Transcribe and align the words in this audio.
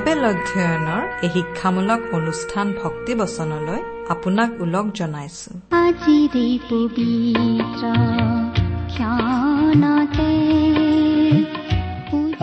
Bible 0.00 0.24
অধ্যয়নৰ 0.32 1.02
এই 1.24 1.30
শিক্ষামূলক 1.34 2.00
অনুষ্ঠান 2.18 2.66
ভক্তিবচনলৈ 2.82 3.80
আপোনাক 4.08 4.50
ওলগ 4.64 4.86
জনাইছো। 4.98 5.50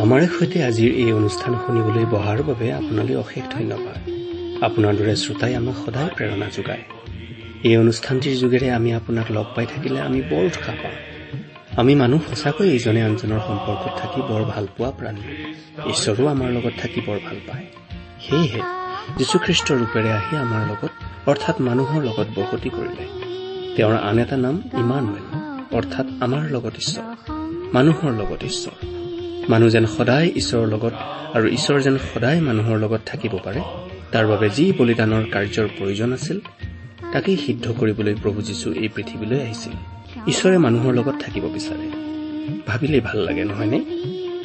আমাৰ 0.02 0.22
সৈতে 0.36 0.58
আজিৰ 0.70 0.92
এই 1.04 1.12
অনুষ্ঠান 1.20 1.54
শুনিবলৈ 1.64 2.06
বহাৰ 2.14 2.40
বাবে 2.50 2.68
আপোনালৈ 2.80 3.16
অশেষ 3.24 3.44
ধন্যবাদ। 3.56 4.00
আপোনাৰ 4.68 4.94
দৰে 5.00 5.16
শ্ৰোতাই 5.24 5.54
আমাক 5.60 5.76
সদায় 5.84 6.10
প্ৰেৰণা 6.18 6.48
যোগায়। 6.58 6.84
এই 7.68 7.76
অনুষ্ঠানটিৰ 7.84 8.36
যোগেৰে 8.42 8.68
আমি 8.78 8.90
আপোনাক 9.00 9.28
লগ 9.38 9.48
পাই 9.56 9.66
থাকিলে 9.74 10.00
আমি 10.08 10.20
বৰ 10.30 10.44
উৎসাহ 10.50 10.76
পাওঁ 10.84 10.98
আমি 11.78 11.96
মানুহ 11.96 12.22
সঁচাকৈ 12.34 12.70
ইজনে 12.76 13.02
আনজনৰ 13.02 13.40
সম্পৰ্কত 13.48 13.92
থাকি 14.02 14.22
বৰ 14.22 14.44
ভাল 14.44 14.68
পোৱা 14.78 14.92
প্ৰাণী। 14.92 15.24
ঈশ্বৰো 15.90 16.28
আমাৰ 16.28 16.50
লগত 16.52 16.74
থাকি 16.82 17.02
বৰ 17.08 17.20
ভাল 17.26 17.38
পায়। 17.48 17.66
সেয়েহে 18.26 18.62
যীশুখ্ৰীষ্টৰ 19.18 19.78
ৰূপেৰে 19.78 20.12
আহি 20.12 20.38
আমাৰ 20.38 20.64
লগত 20.72 20.92
অৰ্থাৎ 21.30 21.62
মানুহৰ 21.62 22.04
লগত 22.04 22.28
বসতি 22.36 22.70
কৰিলে। 22.70 23.06
তেওঁৰ 23.76 23.96
আন 23.96 24.20
এটা 24.20 24.38
নাম 24.38 24.56
ইমানুৱেল 24.74 25.26
অৰ্থাৎ 25.78 26.08
আমাৰ 26.20 26.44
লগত 26.52 26.74
ঈশ্বৰ 26.76 27.06
মানুহৰ 27.74 28.12
লগত 28.12 28.44
ঈশ্বৰ। 28.44 28.76
মানুহ 29.50 29.70
যেন 29.70 29.86
সদায় 29.86 30.28
ঈশ্বৰৰ 30.36 30.68
লগত 30.68 30.94
আৰু 31.34 31.48
ঈশ্বৰ 31.48 31.82
যেন 31.82 31.98
সদায় 32.14 32.42
মানুহৰ 32.42 32.78
লগত 32.78 33.02
থাকিব 33.06 33.34
পাৰে 33.44 33.62
তাৰ 34.12 34.26
বাবে 34.28 34.50
যি 34.50 34.74
বলিদানৰ 34.78 35.24
কাৰ্যৰ 35.32 35.68
প্ৰয়োজন 35.78 36.14
আছিল 36.14 36.40
তাকেই 37.14 37.38
সিদ্ধ 37.38 37.66
কৰিবলৈ 37.80 38.16
প্ৰভু 38.24 38.42
যীশু 38.42 38.68
এই 38.74 38.88
পৃথিৱীলৈ 38.88 39.40
আহিছিল। 39.42 39.97
ঈশ্বৰে 40.28 40.58
মানুহৰ 40.58 40.94
লগত 40.94 41.16
থাকিব 41.16 41.44
বিচাৰে। 41.46 41.92
ভাবিলেই 42.68 43.02
ভাল 43.02 43.18
লাগে 43.18 43.46
নহয়নে 43.46 43.78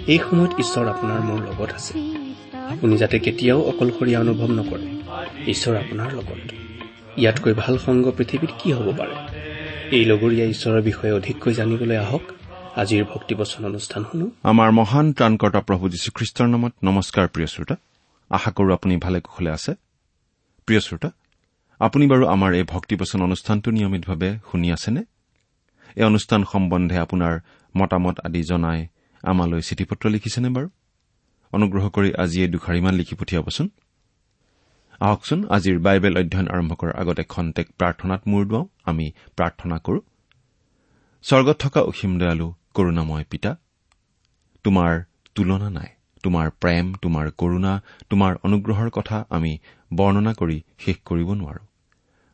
এই 0.07 0.19
সময়ত 0.19 0.51
ঈশ্বৰ 0.59 0.87
আপোনাৰ 0.87 1.21
মোৰ 1.21 1.41
লগত 1.41 1.73
আছে। 1.73 1.99
আপুনি 2.53 2.97
যাতে 2.97 3.19
কেতিয়াও 3.19 3.63
অকলশৰীয়া 3.63 4.21
অনুভৱ 4.21 4.49
নকৰে। 4.49 5.03
ঈশ্বৰ 5.51 5.77
আপোনাৰ 5.77 6.13
লগত। 6.13 6.53
ইয়াতকৈ 7.17 7.55
ভাল 7.55 7.79
সংগ 7.79 8.11
পৃথিৱীত 8.11 8.51
কি 8.59 8.73
হ'ব 8.73 8.97
পাৰে? 8.97 9.15
এই 9.91 10.05
লগৰীয়া 10.05 10.45
ঈশ্বৰৰ 10.45 10.83
বিষয়ে 10.83 11.13
অধিককৈ 11.13 11.53
জানিবলৈ 11.53 11.97
আহক। 11.97 12.21
আজিৰ 12.77 13.05
ভক্তিবচন 13.05 13.65
অনুষ্ঠান 13.65 14.05
শুনো। 14.13 14.31
আমাৰ 14.43 14.71
মহান 14.71 15.13
ত্ৰাণকৰ্তা 15.13 15.61
প্ৰভু 15.61 15.89
যীশুখ্ৰীষ্টৰ 15.89 16.47
নামত 16.47 16.73
নমস্কাৰ 16.85 17.29
প্ৰিয় 17.29 17.47
শ্ৰোতা। 17.47 17.77
আশা 18.31 18.51
কৰো 18.51 18.75
আপুনি 18.75 18.97
ভালে 18.97 19.21
কুশলে 19.21 19.51
আছে। 19.51 19.75
প্ৰিয় 20.67 20.81
শ্ৰোতা 20.81 21.11
আপুনি 21.79 22.07
বাৰু 22.07 22.27
আমাৰ 22.27 22.55
এই 22.55 22.63
ভক্তিবচন 22.63 23.23
অনুষ্ঠানটো 23.23 23.71
নিয়মিতভাৱে 23.71 24.39
শুনি 24.51 24.73
আছেনে? 24.73 25.03
এই 25.97 26.05
অনুষ্ঠান 26.05 26.45
সম্বন্ধে 26.45 26.97
আপোনাৰ 26.99 27.35
মতামত 27.77 28.17
আদি 28.21 28.43
জনাই 28.43 28.87
আমালৈ 29.25 29.61
চিঠি 29.61 29.85
পত্ৰ 29.85 30.05
লিখিছেনে 30.09 30.49
বাৰু? 30.49 30.69
অনুগ্ৰহ 31.53 31.85
কৰি 31.89 32.11
আজি 32.15 32.39
এই 32.43 32.49
দুখাৰিমান 32.49 32.95
লিখি 32.95 33.15
পঠিয়াবচোন। 33.15 33.69
আহকচোন 35.01 35.41
আজিৰ 35.49 35.79
বাইবেল 35.79 36.15
অধ্যয়ন 36.19 36.49
আৰম্ভ 36.49 36.73
কৰাৰ 36.73 36.95
আগতে 36.97 37.23
খন্তেক 37.25 37.67
প্ৰাৰ্থনাত 37.79 38.21
মূৰ 38.27 38.43
দুৱাওঁ। 38.47 38.67
আমি 38.85 39.13
প্ৰাৰ্থনা 39.37 39.77
কৰো। 39.79 40.01
স্বৰ্গত 41.23 41.57
থকা 41.59 41.81
অসীম 41.81 42.19
দয়ালু 42.19 42.55
কৰুণাময় 42.75 43.25
পিতা 43.31 43.51
তোমাৰ 44.65 45.03
তুলনা 45.35 45.71
নাই। 45.71 45.91
তোমাৰ 46.23 46.51
প্ৰেম 46.51 46.95
তোমাৰ 47.03 47.31
কৰুণা 47.31 47.73
তোমাৰ 48.11 48.33
অনুগ্ৰহৰ 48.45 48.91
কথা 48.91 49.17
আমি 49.31 49.59
বৰ্ণনা 49.95 50.33
কৰি 50.33 50.63
শেষ 50.79 50.97
কৰিব 51.05 51.29
নোৱাৰো। 51.33 51.72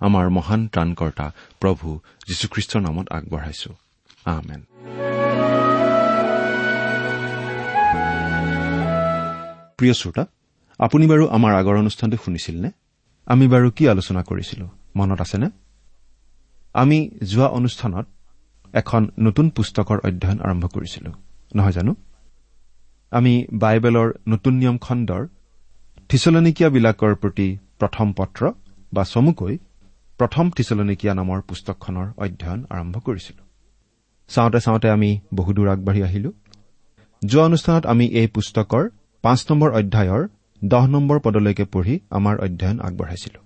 আমাৰ 0.00 0.30
মহান 0.30 0.68
ত্ৰাণকৰ্তা 0.68 1.32
প্ৰভু 1.60 1.98
যীশুখ্ৰীষ্টৰ 2.28 2.80
নামত 2.80 3.06
আগবঢ়াইছো। 3.10 3.70
আহমেন 4.24 4.60
প্ৰিয় 9.78 9.92
শ্ৰোতা 9.92 10.26
আপুনি 10.78 11.06
বাৰু 11.06 11.28
আমাৰ 11.28 11.54
আগৰ 11.54 11.76
অনুষ্ঠানটো 11.76 12.16
শুনিছিল 12.24 12.60
নে 12.60 12.70
আমি 13.26 13.48
বাৰু 13.48 13.70
কি 13.70 13.88
আলোচনা 13.88 14.22
কৰিছিলো? 14.22 14.68
মনত 14.96 15.20
আছেনে? 15.20 15.50
আমি 16.74 17.10
যোৱা 17.22 17.46
অনুষ্ঠানত 17.46 18.06
এখন 18.72 19.10
নতুন 19.18 19.50
পুস্তকৰ 19.50 19.98
অধ্যয়ন 20.04 20.40
আৰম্ভ 20.40 20.66
কৰিছিলো। 20.66 21.12
নহয় 21.54 21.72
জানো? 21.72 21.94
আমি 23.10 23.46
বাইবেলৰ 23.52 24.12
নতুন 24.28 24.54
নিয়ম 24.54 24.78
খণ্ডৰ 24.78 25.26
থিচলনিকীয়াবিলাকৰ 26.08 27.14
প্ৰতি 27.14 27.58
প্ৰথম 27.78 28.12
পত্ৰ 28.12 28.52
বা 28.92 29.04
চমুকৈ 29.04 29.58
প্ৰথম 30.18 30.50
থিচলনিকীয়া 30.50 31.14
নামৰ 31.14 31.40
পুস্তকখনৰ 31.40 32.06
অধ্যয়ন 32.16 32.66
আৰম্ভ 32.70 32.98
কৰিছিলো। 32.98 33.42
চাওঁতে 34.28 34.60
চাওঁতে 34.60 34.90
আমি 34.90 35.20
বহুদূৰ 35.34 35.68
আগবাঢ়ি 35.68 36.02
আহিলো। 36.02 36.32
যোৱা 37.24 37.44
অনুষ্ঠানত 37.44 37.86
আমি 37.86 38.06
এই 38.06 38.26
পুস্তকৰ 38.26 38.88
পাঁচ 39.22 39.46
নম্বৰ 39.50 39.70
অধ্যায়ৰ 39.72 40.28
দহ 40.64 40.86
নম্বৰ 40.86 41.18
পদলৈকে 41.20 41.64
পঢ়ি 41.64 42.00
আমাৰ 42.10 42.38
অধ্যয়ন 42.40 42.80
আগবঢ়াইছিলো। 42.80 43.40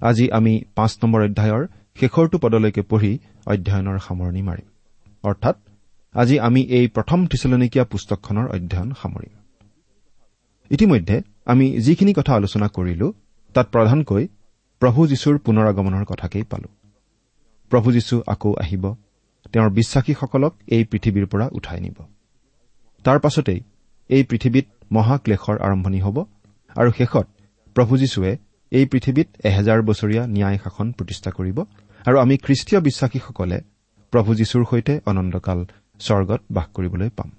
আজি 0.00 0.30
আমি 0.30 0.62
পাঁচ 0.74 0.98
নম্বৰ 1.02 1.20
অধ্যায়ৰ 1.22 1.66
শেষৰটো 2.00 2.38
পদলৈকে 2.38 2.82
পঢ়ি 2.82 3.18
অধ্যয়নৰ 3.46 3.98
সামৰণি 3.98 4.42
মাৰিম। 4.42 4.68
অৰ্থাৎ 5.22 5.56
আজি 6.14 6.38
আমি 6.38 6.60
এই 6.62 6.88
প্ৰথম 6.88 7.26
থিচলনিকীয়া 7.26 7.84
পুস্তকখনৰ 7.84 8.46
অধ্যয়ন 8.48 8.90
সামৰিম। 9.02 9.34
ইতিমধ্যে 10.70 11.22
আমি 11.46 11.66
যিখিনি 11.80 12.12
কথা 12.12 12.34
আলোচনা 12.34 12.68
কৰিলো 12.68 13.12
তাত 13.54 13.66
প্ৰধানকৈ 13.72 14.28
প্ৰভু 14.80 15.06
যীশুৰ 15.06 15.38
পুনৰ 15.38 15.66
আগমনৰ 15.66 16.04
কথাকেই 16.04 16.42
পালো। 16.42 16.68
প্ৰভু 17.70 17.92
যীশু 17.92 18.22
আকৌ 18.26 18.54
আহিব। 18.54 18.94
তেওঁৰ 19.52 19.70
বিশ্বাসীসকলক 19.70 20.54
এই 20.66 20.84
পৃথিৱীৰ 20.84 21.26
পৰা 21.26 21.48
উঠাই 21.52 21.80
নিব। 21.80 21.98
তাৰ 23.04 23.18
পাছতেই 23.18 23.60
এই 24.08 24.24
পৃথিৱীত 24.24 24.66
মহাক্লেশৰ 24.92 25.58
আৰম্ভণি 25.58 26.00
হ'ব 26.00 26.24
আৰু 26.76 26.90
শেষত 26.98 27.26
প্ৰভু 27.74 27.96
যীশুৱে 27.96 28.36
এই 28.70 28.86
পৃথিৱীত 28.86 29.28
এহেজাৰ 29.44 29.82
বছৰীয়া 29.82 30.26
ন্যায় 30.26 30.58
শাসন 30.64 30.92
প্ৰতিষ্ঠা 30.92 31.30
কৰিব 31.30 31.60
আৰু 32.06 32.18
আমি 32.18 32.36
খ্ৰীষ্টীয় 32.36 32.80
বিশ্বাসীসকলে 32.80 33.60
প্ৰভু 34.10 34.34
যীশুৰ 34.34 34.64
সৈতে 34.70 35.00
অনন্তকাল 35.06 35.66
স্বৰ্গত 35.98 36.40
বাস 36.50 36.66
কৰিবলৈ 36.74 37.08
পাম। 37.08 37.30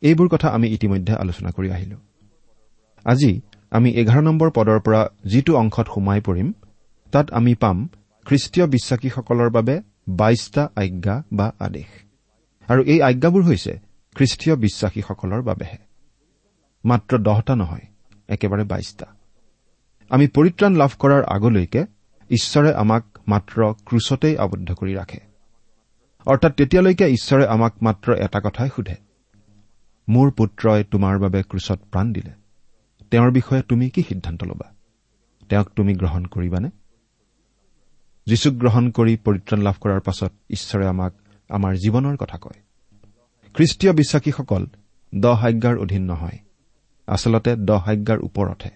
এইবোৰ 0.00 0.28
কথা 0.28 0.48
আমি 0.48 0.68
ইতিমধ্যে 0.68 1.14
আলোচনা 1.14 1.50
কৰি 1.50 1.70
আহিলো। 1.70 1.96
আজি 3.04 3.40
আমি 3.74 3.90
এঘাৰ 3.90 4.22
নম্বৰ 4.22 4.50
পদৰ 4.50 4.80
পৰা 4.80 5.00
যিটো 5.24 5.56
অংশত 5.56 5.86
সোমাই 5.94 6.20
পৰিম 6.20 6.52
তাত 7.12 7.30
আমি 7.30 7.54
পাম 7.54 7.88
খ্ৰীষ্টীয় 8.24 8.66
বিশ্বাসীসকলৰ 8.66 9.50
বাবে 9.50 9.80
বাইশটা 10.08 10.68
আজ্ঞা 10.76 11.22
বা 11.32 11.52
আদেশ। 11.58 11.88
আৰু 12.68 12.82
এই 12.82 13.02
আজ্ঞাবোৰ 13.02 13.42
হৈছে 13.42 13.72
খ্ৰীষ্টীয় 14.14 14.56
বিশ্বাসীসকলৰ 14.56 15.42
বাবেহে। 15.42 15.78
মাত্ৰ 16.84 17.18
দহটা 17.18 17.56
নহয় 17.56 17.86
একেবাৰে 18.28 18.64
বাইশটা। 18.64 19.06
আমি 20.10 20.26
পৰিত্ৰাণ 20.26 20.72
লাভ 20.74 20.90
কৰাৰ 20.98 21.22
আগলৈকে 21.24 21.86
ঈশ্বৰে 22.30 22.74
আমাক 22.74 23.04
মাত্ৰ 23.28 23.72
ক্ৰুচতেই 23.84 24.36
আবদ্ধ 24.36 24.74
কৰি 24.74 24.94
ৰাখে। 24.94 25.20
অৰ্থাৎ 26.26 26.52
তেতিয়ালৈকে 26.52 27.06
ঈশ্বৰে 27.08 27.46
আমাক 27.46 27.72
মাত্ৰ 27.82 28.14
এটা 28.14 28.40
কথাই 28.40 28.68
সোধে 28.76 28.96
মোৰ 30.08 30.30
পুত্ৰই 30.30 30.84
তোমাৰ 30.84 31.18
বাবে 31.18 31.42
ক্ৰুচত 31.42 31.80
প্ৰাণ 31.90 32.12
দিলে। 32.12 32.43
তেওঁৰ 33.14 33.30
বিষয়ে 33.30 33.62
তুমি 33.62 33.90
কি 33.90 34.02
সিদ্ধান্ত 34.02 34.44
ল'বা? 34.44 34.74
তেওঁক 35.48 35.68
তুমি 35.68 35.94
গ্ৰহণ 35.94 36.24
কৰিবানে? 36.24 36.70
যীচুক 38.26 38.54
গ্ৰহণ 38.54 38.90
কৰি 38.90 39.16
পৰিত্ৰাণ 39.16 39.62
লাভ 39.62 39.74
কৰাৰ 39.80 40.00
পাছত 40.00 40.32
ঈশ্বৰে 40.50 40.86
আমাক 40.86 41.12
আমাৰ 41.48 41.74
জীৱনৰ 41.74 42.16
কথা 42.16 42.38
কয়। 42.38 42.60
খ্ৰীষ্টীয় 43.54 43.92
বিশ্বাসীসকল 43.92 44.66
দহ 45.14 45.46
আজ্ঞাৰ 45.46 45.78
অধীন 45.78 46.04
নহয়। 46.04 46.38
আচলতে 47.06 47.56
দহ 47.56 47.90
আজ্ঞাৰ 47.90 48.18
ওপৰতহে। 48.18 48.70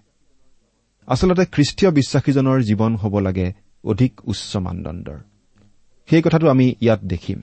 আচলতে 1.07 1.47
খ্ৰীষ্টীয় 1.47 1.93
বিশ্বাসীজনৰ 1.93 2.61
জীৱন 2.61 2.97
হ'ব 2.97 3.19
লাগে 3.19 3.53
অধিক 3.85 4.21
উচ্চ 4.25 4.57
মানদণ্ডৰ। 4.57 5.19
সেই 6.11 6.23
কথাটো 6.23 6.51
আমি 6.51 6.75
ইয়াত 6.81 7.01
দেখিম। 7.05 7.41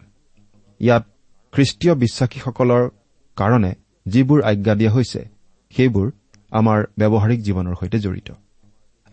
ইয়াত 0.79 1.05
খ্ৰীষ্টীয় 1.51 1.95
বিশ্বাসীসকলৰ 1.95 2.89
কাৰণে 3.35 3.73
যিবোৰ 4.05 4.43
আজ্ঞা 4.43 4.75
দিয়া 4.75 4.91
হৈছে 4.91 5.27
সেইবোৰ 5.75 6.11
আমাৰ 6.59 6.79
ব্যৱহাৰিক 6.99 7.39
জীৱনৰ 7.47 7.75
সৈতে 7.79 7.97
জড়িত। 7.99 8.29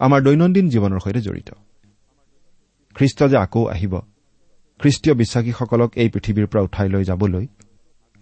আমাৰ 0.01 0.21
দৈনন্দিন 0.23 0.67
জীৱনৰ 0.69 1.01
সৈতে 1.05 1.21
জড়িত। 1.21 1.51
খ্ৰীষ্ট 2.97 3.21
যে 3.33 3.37
আকৌ 3.37 3.63
আহিব 3.75 3.95
খ্ৰীষ্টীয় 4.81 5.15
বিশ্বাসীসকলক 5.15 5.91
এই 5.95 6.09
পৃথিৱীৰ 6.09 6.47
পৰা 6.47 6.63
উঠাই 6.63 6.89
লৈ 6.89 7.05
যাবলৈ 7.05 7.45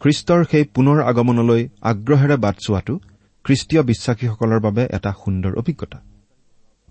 খ্ৰীষ্টৰ 0.01 0.41
সেই 0.51 0.65
পুনৰ 0.75 0.99
আগমনলৈ 1.03 1.63
আগ্ৰহেৰে 1.83 2.37
বাট 2.37 2.57
চোৱাটো 2.67 2.95
খ্ৰীষ্টীয় 3.45 3.83
বিশ্বাসীসকলৰ 3.83 4.61
বাবে 4.61 4.83
এটা 4.91 5.11
সুন্দৰ 5.25 5.53
অভিজ্ঞতা। 5.59 5.99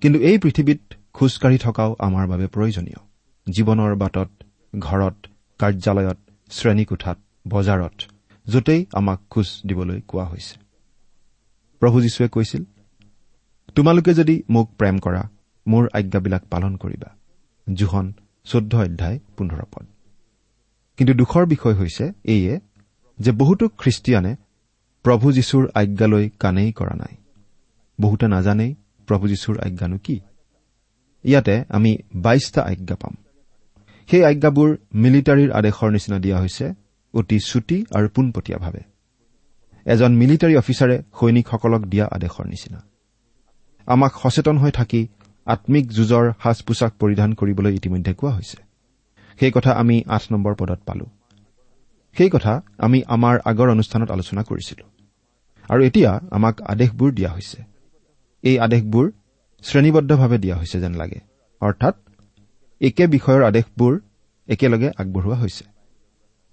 কিন্তু 0.02 0.20
এই 0.20 0.38
পৃথিৱীত 0.38 0.82
খোজকাঢ়ি 1.14 1.58
থকাও 1.58 1.92
আমাৰ 2.00 2.26
বাবে 2.28 2.48
প্ৰয়োজনীয়। 2.48 3.00
জীৱনৰ 3.48 3.92
বাটত 3.96 4.30
ঘৰত 4.80 5.18
কাৰ্যালয়ত 5.60 6.20
শ্ৰেণীকোঠাত 6.50 7.18
বজাৰত 7.48 7.98
য'তেই 8.48 8.82
আমাক 8.94 9.20
খোজ 9.30 9.48
দিবলৈ 9.68 10.00
কোৱা 10.08 10.26
হৈছে। 10.26 10.69
প্ৰভু 11.80 12.02
যীশুৱে 12.02 12.28
কৈছিল 12.28 12.64
তোমালোকে 13.76 14.14
যদি 14.14 14.44
মোক 14.50 14.76
প্ৰেম 14.76 15.00
কৰা 15.00 15.30
মোৰ 15.68 15.88
আজ্ঞাবিলাক 15.94 16.44
পালন 16.46 16.76
কৰিবা। 16.76 17.16
জোহন 17.74 18.14
চৈধ্য 18.44 18.78
অধ্যায় 18.78 19.20
পোন্ধৰ 19.38 19.64
পদ। 19.72 19.86
কিন্তু 20.98 21.14
দুখৰ 21.14 21.46
বিষয় 21.46 21.74
হৈছে 21.74 22.12
এইয়ে 22.24 22.60
যে 23.20 23.32
বহুতো 23.32 23.70
খ্ৰীষ্টিয়ানে 23.70 24.36
প্ৰভু 25.04 25.32
যীশুৰ 25.32 25.68
আজ্ঞালৈ 25.76 26.30
কাণেই 26.30 26.72
কৰা 26.72 26.96
নাই। 26.96 27.16
বহুতে 28.02 28.28
নাজানেই 28.28 28.76
প্ৰভু 29.08 29.28
যীশুৰ 29.28 29.60
আজ্ঞানো 29.60 29.98
কি। 29.98 30.20
ইয়াতে 31.24 31.64
আমি 31.70 31.98
বাইশটা 32.16 32.62
আজ্ঞা 32.62 32.96
পাম। 32.96 33.16
সেই 34.12 34.26
আজ্ঞাবোৰ 34.26 34.78
মিলিটাৰীৰ 34.96 35.52
আদেশৰ 35.52 35.90
নিচিনা 35.90 36.20
দিয়া 36.20 36.40
হৈছে 36.40 36.74
অতি 37.14 37.40
চুটি 37.40 37.86
আৰু 37.96 38.10
পোনপটীয়াভাৱে। 38.10 38.80
এজন 39.90 40.12
মিলিটাৰী 40.16 40.56
অফিচাৰে 40.56 40.96
সৈনিকসকলক 41.20 41.82
দিয়া 41.82 42.06
আদেশৰ 42.12 42.46
নিচিনা। 42.46 42.80
আমাক 43.86 44.14
সচেতন 44.24 44.58
হৈ 44.58 44.72
থাকি 44.72 45.08
আম্মিক 45.46 45.86
যুঁজৰ 45.88 46.32
সাজ 46.44 46.58
পোছাক 46.62 46.94
পৰিধান 47.00 47.34
কৰিবলৈ 47.34 47.76
ইতিমধ্যে 47.76 48.14
কোৱা 48.14 48.32
হৈছে। 48.32 48.58
সেই 49.40 49.52
কথা 49.52 49.72
আমি 49.72 50.04
আঠ 50.08 50.24
নম্বৰ 50.32 50.56
পদত 50.56 50.80
পালো। 50.86 51.06
সেই 52.18 52.30
কথা 52.30 52.62
আমি 52.78 53.04
আমাৰ 53.08 53.40
আগৰ 53.46 53.70
অনুষ্ঠানত 53.70 54.12
আলোচনা 54.12 54.44
কৰিছিলো। 54.44 54.86
আৰু 55.70 55.84
এতিয়া 55.84 56.20
আমাক 56.32 56.62
আদেশবোৰ 56.62 57.12
দিয়া 57.12 57.30
হৈছে। 57.30 57.64
এই 58.44 58.60
আদেশবোৰ 58.60 59.12
শ্ৰেণীবদ্ধভাৱে 59.62 60.38
দিয়া 60.38 60.56
হৈছে 60.56 60.80
যেন 60.80 60.94
লাগে। 60.94 61.20
অৰ্থাৎ 61.62 61.96
একে 62.82 63.08
বিষয়ৰ 63.08 63.44
আদেশবোৰ 63.44 64.00
একেলগে 64.48 64.90
আগবঢ়োৱা 64.98 65.36
হৈছে। 65.36 65.66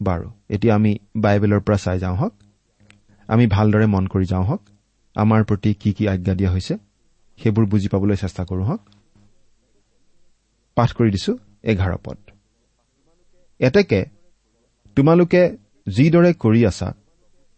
বাৰু 0.02 0.30
এতিয়া 0.48 0.74
আমি 0.74 0.98
বাইবেলৰ 1.16 1.60
পৰা 1.60 1.76
চাই 1.76 1.98
যাওঁ 1.98 2.16
হওক। 2.16 2.32
আমি 3.28 3.44
ভালদৰে 3.46 3.86
মন 3.86 4.04
কৰি 4.06 4.26
যাওঁ 4.26 4.44
হওক 4.44 4.62
আমাৰ 5.16 5.40
প্ৰতি 5.44 5.70
কি 5.74 5.90
কি 5.92 6.04
আজ্ঞা 6.08 6.34
দিয়া 6.34 6.50
হৈছে 6.50 6.74
সেইবোৰ 7.38 7.64
বুজি 7.66 7.88
পাবলৈ 7.88 8.16
চেষ্টা 8.16 8.42
কৰো 8.44 8.62
হওক 8.62 8.82
পাঠ 10.76 10.90
কৰি 10.92 11.10
দিছো 11.10 11.32
এঘাৰ 11.64 11.96
পদ। 12.04 12.18
এতেকে 13.60 14.00
তোমালোকে 14.96 15.42
যিদৰে 15.86 16.30
কৰি 16.34 16.60
আছা 16.66 16.88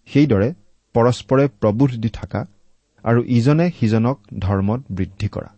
সেইদৰে 0.09 0.49
পৰস্পৰে 0.95 1.45
প্ৰবোধ 1.61 1.91
দি 2.01 2.11
থকা 2.11 2.41
আৰু 3.05 3.21
ইজনে 3.29 3.67
সিজনক 3.71 4.17
ধৰ্মত 4.39 4.81
বৃদ্ধি 4.91 5.29
কৰা। 5.29 5.51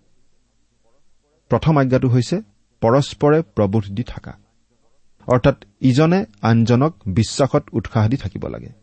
প্ৰথম 1.50 1.74
আজ্ঞাটো 1.78 2.08
হৈছে 2.08 2.36
পৰস্পৰে 2.82 3.38
প্ৰবোধ 3.56 3.84
দি 3.90 4.02
থকা। 4.02 4.32
অৰ্থাৎ 5.28 5.56
ইজনে 5.80 6.20
আনজনক 6.42 6.92
বিশ্বাসত 7.06 7.64
উৎসাহ 7.72 8.08
দি 8.08 8.16
থাকিব 8.16 8.46
লাগে। 8.46 8.79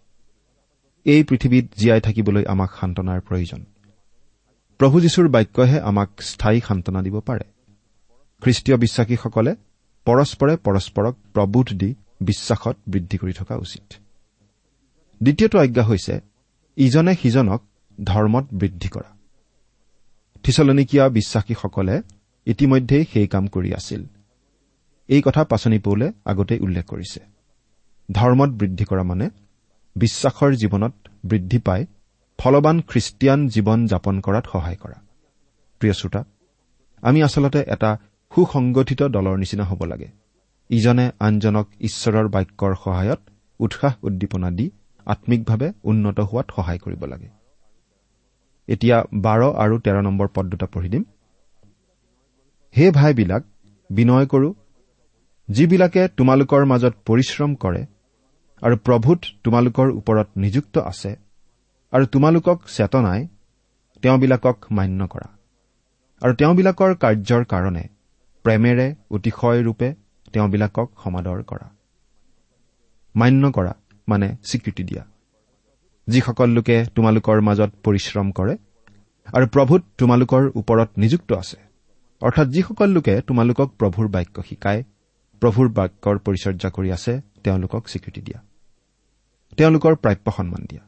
এই 1.07 1.24
পৃথিৱীত 1.24 1.65
জীয়াই 1.77 2.01
থাকিবলৈ 2.01 2.45
আমাক 2.45 2.69
সান্তনাৰ 2.80 3.21
প্ৰয়োজন। 3.21 3.65
প্ৰভু 4.77 5.01
যীশুৰ 5.01 5.27
বাক্যহে 5.27 5.80
আমাক 5.80 6.21
স্থায়ী 6.21 6.59
সান্তনা 6.59 7.01
দিব 7.01 7.19
পাৰে। 7.19 7.44
খ্ৰীষ্টীয় 8.42 8.77
বিশ্বাসীসকলে 8.77 9.56
পৰস্পৰে 10.06 10.57
পৰস্পৰক 10.57 11.15
প্ৰবোধ 11.33 11.74
দি 11.74 11.95
বিশ্বাসত 12.21 12.77
বৃদ্ধি 12.88 13.18
কৰি 13.18 13.33
থকা 13.33 13.56
উচিত। 13.56 13.94
দ্বিতীয়টো 15.24 15.59
আজ্ঞা 15.59 15.83
হৈছে 15.83 16.19
ইজনে 16.77 17.15
সিজনক 17.15 17.63
ধৰ্মত 18.04 18.54
বৃদ্ধি 18.54 18.89
কৰা। 18.89 19.18
থিচলনিকীয়া 20.44 21.09
বিশ্বাসীসকলে 21.09 22.01
ইতিমধ্যেই 22.45 23.06
সেই 23.13 23.27
কাম 23.27 23.48
কৰি 23.48 23.74
আছিল। 23.74 24.04
এই 25.07 25.21
কথা 25.21 25.44
পাচনি 25.44 25.80
পৌলে 25.80 26.12
আগতেই 26.25 26.59
উল্লেখ 26.59 26.86
কৰিছে। 26.86 27.19
ধৰ্মত 28.12 28.50
বৃদ্ধি 28.50 28.86
কৰা 28.86 29.04
মানে 29.04 29.30
বিশ্বাসৰ 30.02 30.52
জীৱনত 30.62 30.94
বৃদ্ধি 31.26 31.60
পাই 31.60 31.82
ফলৱান 32.40 32.78
খ্ৰীষ্টিয়ান 32.90 33.40
জীৱন 33.54 33.80
যাপন 33.88 34.16
কৰাত 34.26 34.46
সহায় 34.54 34.78
কৰা। 34.82 34.98
প্ৰিয় 35.82 35.94
শ্ৰোতা 35.94 36.22
আমি 37.04 37.20
আচলতে 37.24 37.60
এটা 37.68 37.90
সুসংগঠিত 38.34 39.02
দলৰ 39.16 39.36
নিচিনা 39.38 39.64
হ'ব 39.70 39.82
লাগে। 39.84 40.10
ইজনে 40.70 41.06
আনজনক 41.20 41.68
ঈশ্বৰৰ 41.80 42.28
বাক্যৰ 42.28 42.74
সহায়ত 42.84 43.20
উৎসাহ 43.60 43.94
উদ্দীপনা 44.04 44.50
দি 44.52 44.66
আম্মিকভাৱে 45.08 45.68
উন্নত 45.84 46.18
হোৱাত 46.30 46.48
সহায় 46.56 46.80
কৰিব 46.84 47.02
লাগে। 47.06 47.30
এতিয়া 48.68 48.98
বাৰ 49.26 49.42
আৰু 49.64 49.76
তেৰ 49.80 49.98
নম্বৰ 50.02 50.28
পদ 50.36 50.46
দুটা 50.46 50.68
পঢ়ি 50.74 50.90
দিম। 50.90 51.04
হে 52.76 52.86
ভাইবিলাক 52.92 53.44
বিনয় 53.90 54.26
কৰো 54.26 54.50
যিবিলাকে 55.50 56.02
তোমালোকৰ 56.18 56.62
মাজত 56.66 56.94
পৰিশ্ৰম 57.06 57.52
কৰে 57.56 57.82
আৰু 58.62 58.75
প্ৰভূত 58.77 59.19
তোমালোকৰ 59.44 59.88
ওপৰত 59.92 60.27
নিযুক্ত 60.38 60.77
আছে 60.77 61.12
আৰু 61.94 62.06
তোমালোকক 62.06 62.57
চেতনাই 62.68 63.27
তেওঁবিলাকক 64.01 64.57
মান্য 64.71 65.07
কৰা। 65.07 65.30
আৰু 66.21 66.33
তেওঁবিলাকৰ 66.33 66.92
কাৰ্যৰ 66.95 67.44
কাৰণে 67.45 67.83
প্ৰেমেৰে 68.45 68.88
অতিশয়ৰূপে 69.12 69.88
তেওঁবিলাকক 70.33 70.88
সমাদৰ 71.04 71.44
কৰা। 71.44 71.68
মান্য 73.15 73.51
কৰা 73.51 73.74
মানে 74.07 74.27
স্বীকৃতি 74.44 74.83
দিয়া। 74.83 75.04
যিসকল 76.07 76.50
লোকে 76.50 76.86
তোমালোকৰ 76.95 77.38
মাজত 77.42 77.71
পৰিশ্ৰম 77.83 78.27
কৰে 78.31 78.54
আৰু 79.33 79.45
প্ৰভূত 79.48 79.81
তোমালোকৰ 79.98 80.44
ওপৰত 80.56 80.89
নিযুক্ত 80.98 81.33
আছে। 81.33 81.57
অৰ্থাৎ 82.21 82.48
যিসকল 82.48 82.89
লোকে 82.89 83.21
তোমালোকক 83.21 83.69
প্ৰভুৰ 83.80 84.07
বাক্য 84.07 84.36
শিকায় 84.50 84.83
প্ৰভুৰ 85.42 85.68
বাক্যৰ 85.69 86.18
পৰিচৰ্যা 86.18 86.69
কৰি 86.69 86.92
আছে 86.92 87.22
তেওঁলোকক 87.44 87.88
স্বীকৃতি 87.88 88.22
দিয়া। 88.22 88.39
তেওঁলোকৰ 89.57 89.95
প্ৰাপ্য 89.95 90.31
সন্মান 90.31 90.66
দিয়া। 90.69 90.81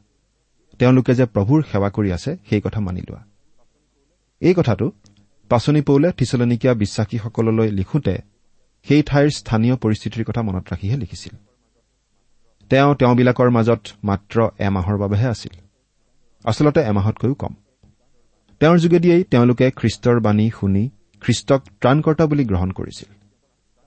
তেওঁলোকে 0.78 1.14
যে 1.14 1.24
প্ৰভুৰ 1.24 1.62
সেৱা 1.72 1.90
কৰি 1.90 2.12
আছে 2.12 2.36
সেই 2.50 2.60
কথা 2.60 2.80
মানি 2.80 3.00
লোৱা। 3.00 3.24
এই 4.40 4.54
কথাটো 4.54 4.92
পাচনি 5.48 5.80
পৌলে 5.80 6.12
থিচলনিকীয়া 6.12 6.74
বিশ্বাসীসকললৈ 6.74 7.70
লিখোঁতে 7.70 8.18
সেই 8.84 9.02
ঠাইৰ 9.02 9.30
স্থানীয় 9.30 9.76
পৰিস্থিতিৰ 9.76 10.24
কথা 10.24 10.42
মনত 10.42 10.72
ৰাখিহে 10.72 10.96
লিখিছিল। 10.96 11.34
তেওঁ 12.70 12.94
তেওঁবিলাকৰ 12.94 13.50
মাজত 13.50 13.80
মাত্ৰ 14.04 14.48
এমাহৰ 14.58 14.98
বাবেহে 14.98 15.26
আছিল। 15.26 15.54
আচলতে 16.44 16.80
এমাহতকৈও 16.80 17.34
কম। 17.34 17.54
তেওঁৰ 18.60 18.78
যোগেদিয়েই 18.78 19.24
তেওঁলোকে 19.24 19.70
খ্ৰীষ্টৰ 19.70 20.20
বাণী 20.20 20.50
শুনি 20.60 20.90
খ্ৰীষ্টক 21.20 21.60
ত্ৰাণকৰ্তা 21.80 22.26
বুলি 22.26 22.44
গ্ৰহণ 22.44 22.70
কৰিছিল। 22.70 23.19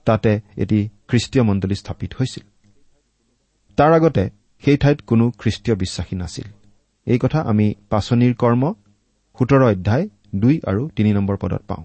তাতে 0.05 0.41
এটি 0.57 0.89
খ্ৰীষ্টীয় 1.07 1.43
মণ্ডলী 1.43 1.75
স্থাপিত 1.75 2.13
হৈছিল। 2.19 2.43
তাৰ 3.75 3.93
আগতে 3.93 4.29
সেই 4.63 4.77
ঠাইত 4.77 5.01
কোনো 5.01 5.31
খ্ৰীষ্টীয় 5.31 5.75
বিশ্বাসী 5.77 6.15
নাছিল। 6.15 6.47
এই 7.05 7.19
কথা 7.19 7.39
আমি 7.41 7.73
পাচনিৰ 7.89 8.33
কৰ্ম 8.35 8.73
সোতৰ 9.39 9.61
অধ্যায় 9.63 10.09
দুই 10.35 10.61
আৰু 10.67 10.89
তিনি 10.89 11.13
নম্বৰ 11.13 11.37
পদত 11.37 11.61
পাওঁ। 11.67 11.83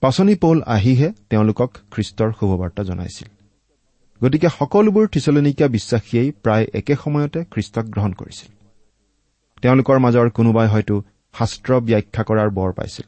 পাচনি 0.00 0.34
পৌল 0.34 0.62
আহিহে 0.66 1.12
তেওঁলোকক 1.30 1.70
খ্ৰীষ্টৰ 1.90 2.32
শুভবাৰ্তা 2.40 2.82
জনাইছিল। 2.82 3.28
গতিকে 4.24 4.48
সকলোবোৰ 4.58 5.06
থিচলনিকীয়া 5.08 5.68
বিশ্বাসীয়েই 5.68 6.30
প্ৰায় 6.30 6.66
একে 6.74 6.94
সময়তে 7.04 7.44
খ্ৰীষ্টক 7.44 7.84
গ্ৰহণ 7.84 8.12
কৰিছিল। 8.12 8.52
তেওঁলোকৰ 9.62 9.98
মাজৰ 9.98 10.30
কোনোবাই 10.30 10.68
হয়তো 10.68 11.02
শাস্ত্ৰ 11.38 11.80
ব্যাখ্যা 11.80 12.24
কৰাৰ 12.24 12.50
বৰ 12.50 12.72
পাইছিল। 12.72 13.06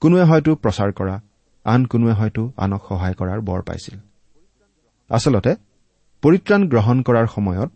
কোনোৱে 0.00 0.22
হয়তো 0.22 0.54
প্ৰচাৰ 0.54 0.92
কৰা 0.92 1.20
আন 1.64 1.86
কোনোৱে 1.86 2.12
হয়তো 2.12 2.52
আনক 2.56 2.82
সহায় 2.88 3.14
কৰাৰ 3.14 3.40
বৰ 3.40 3.62
পাইছিল। 3.62 3.98
আচলতে 5.10 5.54
পৰিত্ৰাণ 6.22 6.68
গ্ৰহণ 6.68 7.02
কৰাৰ 7.02 7.26
সময়ত 7.26 7.70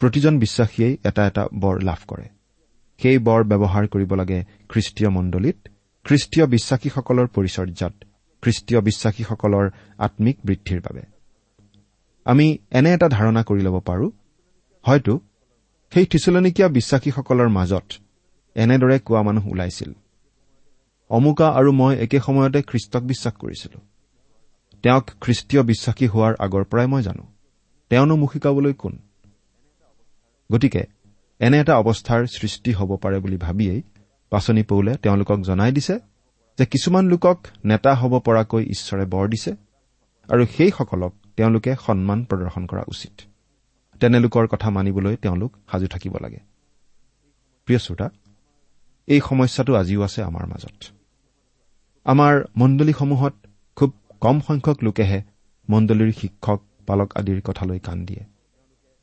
প্ৰতিজন 0.00 0.38
বিশ্বাসীয়েই 0.38 0.96
এটা 1.04 1.26
এটা 1.26 1.46
বৰ 1.54 1.82
লাভ 1.82 1.98
কৰে। 2.08 2.28
সেই 2.98 3.18
বৰ 3.18 3.44
ব্যৱহাৰ 3.44 3.86
কৰিব 3.86 4.14
লাগে 4.14 4.44
খ্ৰীষ্টীয় 4.68 5.10
মণ্ডলীত 5.10 5.68
খ্ৰীষ্টীয় 6.04 6.46
বিশ্বাসীসকলৰ 6.46 7.26
পৰিচৰ্যাত 7.26 7.94
খ্ৰীষ্টীয় 8.42 8.80
বিশ্বাসীসকলৰ 8.80 9.70
আম্মিক 9.98 10.36
বৃদ্ধিৰ 10.44 10.80
বাবে। 10.80 11.02
আমি 12.24 12.58
এনে 12.70 12.92
এটা 12.92 13.08
ধাৰণা 13.08 13.42
কৰি 13.42 13.60
ল'ব 13.60 13.80
পাৰোঁ 13.80 14.10
হয়তো 14.82 15.20
সেই 15.92 16.06
থিচলনিকীয়া 16.06 16.68
বিশ্বাসীসকলৰ 16.68 17.48
মাজত 17.48 17.92
এনেদৰে 18.54 18.98
কোৱা 18.98 19.22
মানুহ 19.22 19.48
ওলাইছিল। 19.48 19.92
অমুকা 21.10 21.48
আৰু 21.48 21.72
মই 21.72 21.96
একে 21.96 22.20
সময়তে 22.20 22.62
খ্ৰীষ্টক 22.62 23.02
বিশ্বাস 23.02 23.34
কৰিছিলো। 23.34 23.80
তেওঁক 24.82 25.10
খ্ৰীষ্টীয় 25.20 25.62
বিশ্বাসী 25.62 26.06
হোৱাৰ 26.06 26.34
আগৰ 26.38 26.64
পৰাই 26.64 26.86
মই 26.86 27.02
জানো। 27.02 27.26
তেওঁনো 27.88 28.16
মোক 28.16 28.32
শিকাবলৈ 28.32 28.72
কোন? 28.72 28.98
গতিকে 30.52 30.82
এনে 31.38 31.60
এটা 31.60 31.78
অৱস্থাৰ 31.78 32.26
সৃষ্টি 32.26 32.72
হ'ব 32.72 32.96
পাৰে 32.96 33.18
বুলি 33.18 33.36
ভাবিয়েই 33.36 33.82
পাচনি 34.30 34.62
পৌলে 34.62 34.96
তেওঁলোকক 34.96 35.40
জনাই 35.40 35.72
দিছে 35.72 35.98
যে 36.58 36.66
কিছুমান 36.66 37.04
লোকক 37.06 37.46
নেতা 37.64 37.94
হ'ব 37.94 38.18
পৰাকৈ 38.18 38.64
ঈশ্বৰে 38.64 39.04
বৰ 39.06 39.28
দিছে 39.28 39.56
আৰু 40.28 40.46
সেইসকলক 40.46 41.14
তেওঁলোকে 41.36 41.74
সন্মান 41.86 42.24
প্ৰদৰ্শন 42.24 42.66
কৰা 42.66 42.82
উচিত। 42.88 43.20
তেনেলোকৰ 44.00 44.46
কথা 44.46 44.70
মানিবলৈ 44.70 45.16
তেওঁলোক 45.16 45.52
সাজু 45.72 45.86
থাকিব 45.86 46.16
লাগে। 46.20 46.38
প্ৰিয় 47.66 47.78
শ্ৰোতা 47.78 48.10
এই 49.06 49.20
সমস্যাটো 49.20 49.74
আজিও 49.74 50.02
আছে 50.02 50.22
আমাৰ 50.22 50.46
মাজত। 50.46 50.97
আমাৰ 52.08 52.34
মণ্ডলীসমূহত 52.56 53.34
খুব 53.76 53.90
কম 54.20 54.40
সংখ্যক 54.40 54.78
লোকেহে 54.82 55.22
মণ্ডলীৰ 55.68 56.12
শিক্ষক 56.12 56.60
পালক 56.86 57.10
আদিৰ 57.16 57.40
কথালৈ 57.40 57.78
কাণ 57.78 57.98
দিয়ে। 58.04 58.22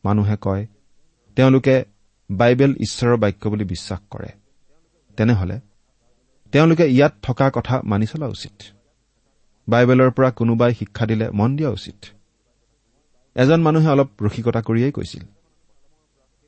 মানুহে 0.04 0.38
কয় 0.42 0.64
তেওঁলোকে 1.38 1.76
বাইবেল 2.30 2.72
ঈশ্বৰৰ 2.76 3.18
বাক্য 3.18 3.44
বুলি 3.50 3.64
বিশ্বাস 3.64 4.00
কৰে। 4.12 4.30
তেনেহলে 5.18 5.60
তেওঁলোকে 6.52 6.86
ইয়াত 6.88 7.14
থকা 7.22 7.52
কথা 7.54 7.76
মানি 7.84 8.06
চলা 8.06 8.28
উচিত। 8.28 8.56
বাইবেলৰ 9.68 10.12
পৰা 10.12 10.30
কোনোবাই 10.32 10.74
শিক্ষা 10.74 11.06
দিলে 11.06 11.26
মন 11.30 11.50
দিয়া 11.56 11.70
উচিত। 11.70 12.00
এজন 13.36 13.60
মানুহে 13.62 13.88
অলপ 13.88 14.10
ৰসিকতা 14.24 14.62
কৰিয়েই 14.62 14.92
কৈছিল 14.92 15.24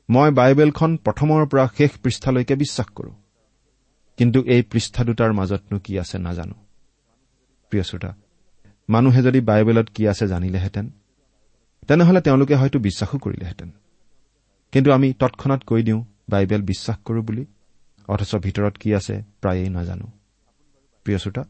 মই 0.08 0.30
বাইবেলখন 0.30 0.90
প্ৰথমৰ 0.96 1.46
পৰা 1.46 1.64
শেষ 1.78 1.90
পৃষ্ঠালৈকে 2.02 2.54
বিশ্বাস 2.56 2.86
কৰো। 2.86 3.12
কিন্তু 4.18 4.38
এই 4.44 4.62
পৃষ্ঠা 4.62 5.02
দুটাৰ 5.04 5.32
মাজতনো 5.32 5.78
কি 5.78 5.92
আছে 5.98 6.16
নাজানো। 6.18 6.56
প্ৰিয় 7.70 7.84
শ্ৰোতা 7.84 8.10
মানুহে 8.88 9.20
যদি 9.22 9.40
বাইবেলত 9.40 9.88
কি 9.94 10.08
আছে 10.08 10.24
জানিলেহেঁতেন 10.28 10.86
তেনেহলে 11.88 12.20
তেওঁলোকে 12.20 12.54
হয়তো 12.54 12.78
বিশ্বাসো 12.78 13.18
কৰিলেহেঁতেন। 13.18 13.70
কিন্তু 14.72 14.88
আমি 14.92 15.08
তৎক্ষণাত 15.12 15.62
কৈ 15.64 15.82
দিওঁ 15.82 16.00
বাইবেল 16.28 16.62
বিশ্বাস 16.62 16.96
কৰো 17.04 17.20
বুলি 17.22 17.44
অথচ 18.08 18.32
ভিতৰত 18.34 18.74
কি 18.76 18.88
আছে 18.94 19.14
প্ৰায়েই 19.42 19.68
নাজানো। 19.68 20.06
প্ৰিয় 21.04 21.18
শ্ৰোতা 21.18 21.44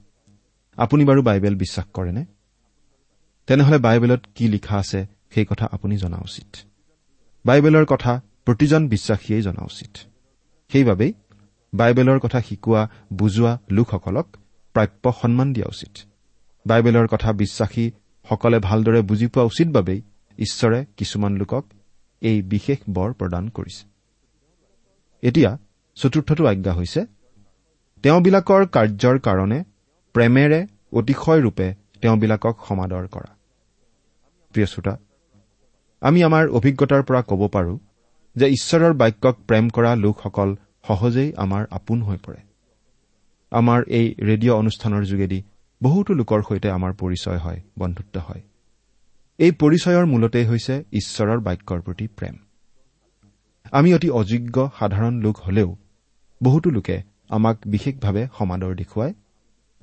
আপুনি 0.79 1.05
বাৰু 1.05 1.23
বাইবেল 1.23 1.55
বিশ্বাস 1.55 1.87
কৰেনে? 1.95 2.25
তেনেহলে 3.47 3.79
বাইবেলত 3.79 4.23
কি 4.35 4.49
লিখা 4.49 4.77
আছে 4.77 5.07
সেই 5.35 5.47
কথা 5.51 5.67
আপুনি 5.73 5.97
জনা 5.97 6.17
উচিত। 6.17 6.57
বাইবেলৰ 7.45 7.85
কথা 7.85 8.13
প্ৰতিজন 8.45 8.89
বিশ্বাসীয়েই 8.89 9.43
জনা 9.43 9.63
উচিত। 9.65 9.93
সেইবাবেই 10.73 11.13
বাইবেলৰ 11.73 12.19
কথা 12.19 12.41
শিকোৱা 12.41 12.83
বুজোৱা 13.13 13.53
লোকসকলক 13.71 14.27
প্ৰাপ্য 14.75 15.05
সন্মান 15.13 15.49
দিয়া 15.53 15.69
উচিত। 15.69 15.93
বাইবেলৰ 16.67 17.07
কথা 17.07 17.31
বিশ্বাসীসকলে 17.33 18.59
ভালদৰে 18.59 19.01
বুজি 19.03 19.27
পোৱা 19.27 19.45
উচিত 19.45 19.69
বাবেই 19.69 20.01
ঈশ্বৰে 20.39 20.79
কিছুমান 20.97 21.33
লোকক 21.37 21.65
এই 22.23 22.39
বিশেষ 22.43 22.79
বৰ 22.89 23.11
প্ৰদান 23.13 23.45
কৰিছে। 23.49 23.83
এতিয়া 25.23 25.51
চতুৰ্থটো 25.97 26.43
আজ্ঞা 26.47 26.73
হৈছে 26.73 27.01
তেওঁবিলাকৰ 28.05 28.63
কাৰ্যৰ 28.75 29.17
কাৰণে 29.19 29.59
প্ৰেমেৰে 30.15 30.61
অতিশয় 30.93 31.41
ৰূপে 31.41 31.67
তেওঁবিলাকক 32.01 32.55
সমাদৰ 32.69 33.05
কৰা। 33.15 33.31
প্ৰিয় 34.55 34.67
শ্ৰোতা 34.67 34.95
আমি 36.03 36.19
আমাৰ 36.23 36.45
অভিজ্ঞতাৰ 36.49 37.03
পৰা 37.03 37.21
ক'ব 37.23 37.43
পাৰো 37.49 37.75
যে 38.37 38.47
ঈশ্বৰৰ 38.49 38.93
বাক্যক 38.93 39.37
প্ৰেম 39.49 39.65
কৰা 39.69 39.91
লোকসকল 39.95 40.49
সহজেই 40.85 41.31
আমাৰ 41.37 41.63
আপোন 41.71 42.03
হৈ 42.03 42.17
পৰে। 42.17 42.41
আমাৰ 43.53 43.81
এই 43.89 44.07
ৰেডিঅ' 44.21 44.59
অনুষ্ঠানৰ 44.63 45.03
যোগেদি 45.05 45.43
বহুতো 45.81 46.11
লোকৰ 46.15 46.41
সৈতে 46.43 46.69
আমাৰ 46.71 46.93
পৰিচয় 46.93 47.39
হয় 47.39 47.61
বন্ধুত্ব 47.79 48.15
হয়। 48.19 48.43
এই 49.39 49.53
পৰিচয়ৰ 49.53 50.07
মূলতেই 50.07 50.45
হৈছে 50.45 50.75
ঈশ্বৰৰ 50.93 51.39
বাক্যৰ 51.39 51.81
প্ৰতি 51.81 52.07
প্ৰেম। 52.07 52.35
আমি 53.73 53.95
অতি 53.95 54.09
অযোগ্য 54.11 54.57
সাধাৰণ 54.79 55.15
লোক 55.21 55.37
হলেও 55.39 55.77
বহুতো 56.43 56.69
লোকে 56.71 56.97
আমাক 57.29 57.57
বিশেষভাৱে 57.67 58.23
সমাদৰ 58.39 58.73
দেখুৱায়। 58.75 59.15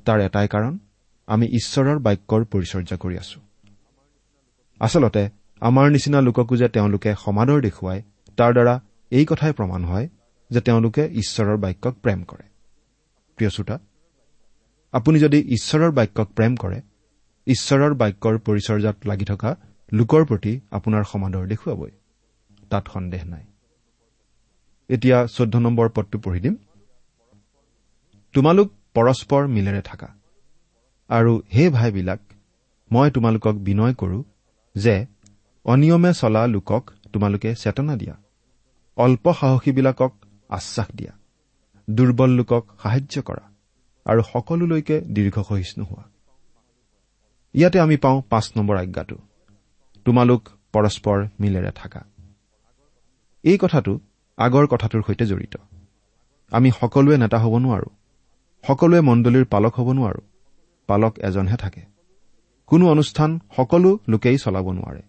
তাৰ 0.06 0.20
এটাই 0.22 0.48
কাৰণ 0.48 0.74
আমি 1.28 1.46
ঈশ্বৰৰ 1.48 1.98
বাক্যৰ 2.00 2.42
পৰিচৰ্যা 2.46 2.98
কৰি 2.98 3.16
আছো। 3.18 3.40
আচলতে 4.82 5.24
আমাৰ 5.62 5.86
নিচিনা 5.92 6.20
লোককো 6.22 6.56
যে 6.58 6.68
তেওঁলোকে 6.68 7.12
সমাদৰ 7.26 7.62
দেখুৱায় 7.62 8.02
তাৰ 8.38 8.52
দ্বাৰা 8.54 8.76
এই 9.12 9.26
কথাই 9.26 9.52
প্ৰমাণ 9.52 9.82
হয় 9.86 10.10
যে 10.56 10.62
তেওঁলোকে 10.62 11.04
ঈশ্বৰৰ 11.22 11.58
বাক্যক 11.58 11.96
প্ৰেম 12.04 12.20
কৰে। 12.24 12.46
প্ৰিয় 13.38 13.50
শ্ৰোতা 13.50 13.76
আপুনি 14.94 15.18
যদি 15.20 15.40
ঈশ্বৰৰ 15.56 15.92
বাক্যক 15.92 16.28
প্ৰেম 16.38 16.52
কৰে 16.56 16.80
ঈশ্বৰৰ 17.48 17.94
বাক্যৰ 17.94 18.36
পৰিচৰ্যাত 18.46 18.98
লাগি 19.06 19.26
থকা 19.26 19.52
লোকৰ 19.94 20.22
প্ৰতি 20.26 20.54
আপোনাৰ 20.72 21.04
সমাদৰ 21.12 21.44
দেখুৱাবই। 21.48 21.94
তাত 22.70 22.84
সন্দেহ 22.94 23.22
নাই। 23.26 23.46
এতিয়া 24.90 25.18
চৈধ্য 25.28 25.58
নম্বৰ 25.58 25.90
পদটো 25.90 26.18
পঢ়ি 26.20 26.40
দিম। 26.40 26.56
তোমালোক 28.34 28.68
পৰস্পৰ 28.96 29.42
মিলেৰে 29.48 29.82
থাকা। 29.82 30.10
আৰু 31.10 31.34
হে 31.54 31.64
ভাইবিলাক 31.70 32.22
মই 32.92 33.12
তোমালোকক 33.12 33.56
বিনয় 33.68 33.94
কৰো 33.94 34.20
যে 34.76 34.96
অনিয়মে 35.66 36.12
চলা 36.14 36.42
লোকক 36.48 36.84
তোমালোকে 37.14 37.50
চেতনা 37.56 37.96
দিয়া। 37.96 38.16
অল্প 38.98 39.26
সাহসীবিলাকক 39.34 40.14
আশ্বাস 40.50 40.88
দিয়া। 40.96 41.12
দুৰ্বল 41.90 42.30
লোকক 42.30 42.68
সাহায্য 42.84 43.22
কৰা 43.22 43.52
আৰু 44.06 44.22
সকলোলৈকে 44.34 45.02
দীৰ্ঘ 45.02 45.40
সহিষ্ণু 45.42 45.86
হোৱা। 45.86 46.04
ইয়াতে 47.54 47.80
আমি 47.80 47.98
পাওঁ 47.98 48.22
পাঁচ 48.30 48.52
নম্বৰ 48.58 48.78
আজ্ঞাটো। 48.78 49.18
তোমালোক 50.06 50.50
পৰস্পৰ 50.74 51.28
মিলেৰে 51.40 51.72
থাকা। 51.76 52.04
এই 53.44 53.58
কথাটো 53.62 54.00
আগৰ 54.38 54.68
কথাটোৰ 54.68 55.04
সৈতে 55.08 55.26
জড়িত। 55.26 55.58
আমি 56.52 56.72
সকলোৱে 56.72 57.18
নেতা 57.18 57.38
হ'ব 57.38 57.58
নোৱাৰো। 57.58 57.90
সকলোৱে 58.68 59.02
মণ্ডলীৰ 59.02 59.46
পালক 59.46 59.80
হ'ব 59.80 59.92
নোৱাৰো। 59.92 60.22
পালক 60.88 61.20
এজনহে 61.20 61.58
থাকে। 61.58 61.82
কোনো 62.68 62.90
অনুষ্ঠান 62.90 63.40
সকলো 63.56 64.00
লোকেই 64.08 64.38
চলাব 64.38 64.72
নোৱাৰে। 64.72 65.02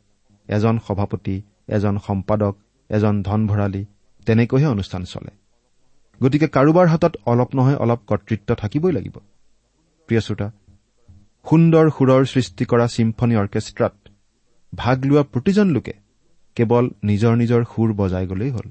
এজন 0.49 0.79
সভাপতি 0.89 1.43
এজন 1.69 1.99
সম্পাদক 1.99 2.57
এজন 2.89 3.23
ধন 3.23 3.47
ভৰালী 3.47 3.85
তেনেকৈহে 4.27 4.69
অনুষ্ঠান 4.75 5.03
চলে। 5.13 5.33
গতিকে 6.21 6.47
কাৰোবাৰ 6.57 6.87
হাতত 6.93 7.13
অলপ 7.31 7.51
নহয় 7.55 7.79
অলপ 7.85 8.01
কৰ্তৃত্ব 8.07 8.49
থাকিবই 8.63 8.93
লাগিব। 8.93 9.17
প্ৰিয় 10.09 10.21
শ্ৰোতা 10.21 10.49
সুন্দৰ 11.47 11.87
সুৰৰ 11.97 12.23
সৃষ্টি 12.33 12.65
কৰা 12.65 12.87
চিম্ফনী 12.87 13.35
অৰ্কেষ্ট্ৰাত 13.43 13.95
ভাগ 14.73 14.97
লোৱা 15.09 15.23
প্ৰতিজন 15.33 15.69
লোকে 15.71 15.95
কেৱল 16.57 16.85
নিজৰ 17.09 17.33
নিজৰ 17.43 17.63
সুৰ 17.73 17.89
বজাই 17.93 18.27
গলেই 18.27 18.51
হ'ল। 18.51 18.69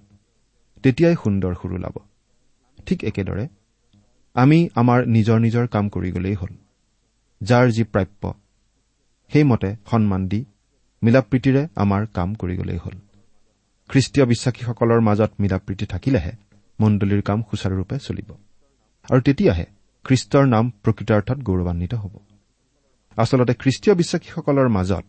তেতিয়াই 0.83 1.15
সুন্দৰ 1.23 1.53
সুৰ 1.61 1.71
ওলাব। 1.73 1.95
ঠিক 2.87 2.99
একেদৰে 3.03 3.45
আমি 4.35 4.57
আমাৰ 4.75 4.99
নিজৰ 5.15 5.37
নিজৰ 5.45 5.65
কাম 5.67 5.85
কৰি 5.89 6.09
গলেই 6.11 6.35
হ'ল। 6.41 6.53
যাৰ 7.41 7.65
যি 7.71 7.83
প্ৰাপ্য 7.83 8.23
সেইমতে 9.31 9.69
সন্মান 9.91 10.21
দি 10.27 10.39
মিলাপ্ৰীতিৰে 11.01 11.61
আমাৰ 11.75 12.01
কাম 12.13 12.29
কৰি 12.41 12.55
গলেই 12.57 12.77
হ'ল। 12.77 12.95
খ্ৰীষ্টীয় 13.89 14.25
বিশ্বাসীসকলৰ 14.25 14.99
মাজত 14.99 15.31
মিলাপ্ৰীতি 15.39 15.85
থাকিলেহে 15.85 16.31
মণ্ডলীৰ 16.79 17.21
কাম 17.21 17.43
সুচাৰুৰূপে 17.51 17.99
চলিব। 17.99 18.29
আৰু 19.11 19.21
তেতিয়াহে 19.21 19.65
খ্ৰীষ্টৰ 20.03 20.45
নাম 20.47 20.71
প্ৰকৃতাৰ্থত 20.83 21.37
গৌৰৱান্বিত 21.37 21.93
হ'ব। 21.93 22.19
আচলতে 23.17 23.53
খ্ৰীষ্টীয় 23.53 23.95
বিশ্বাসীসকলৰ 23.95 24.67
মাজত 24.67 25.05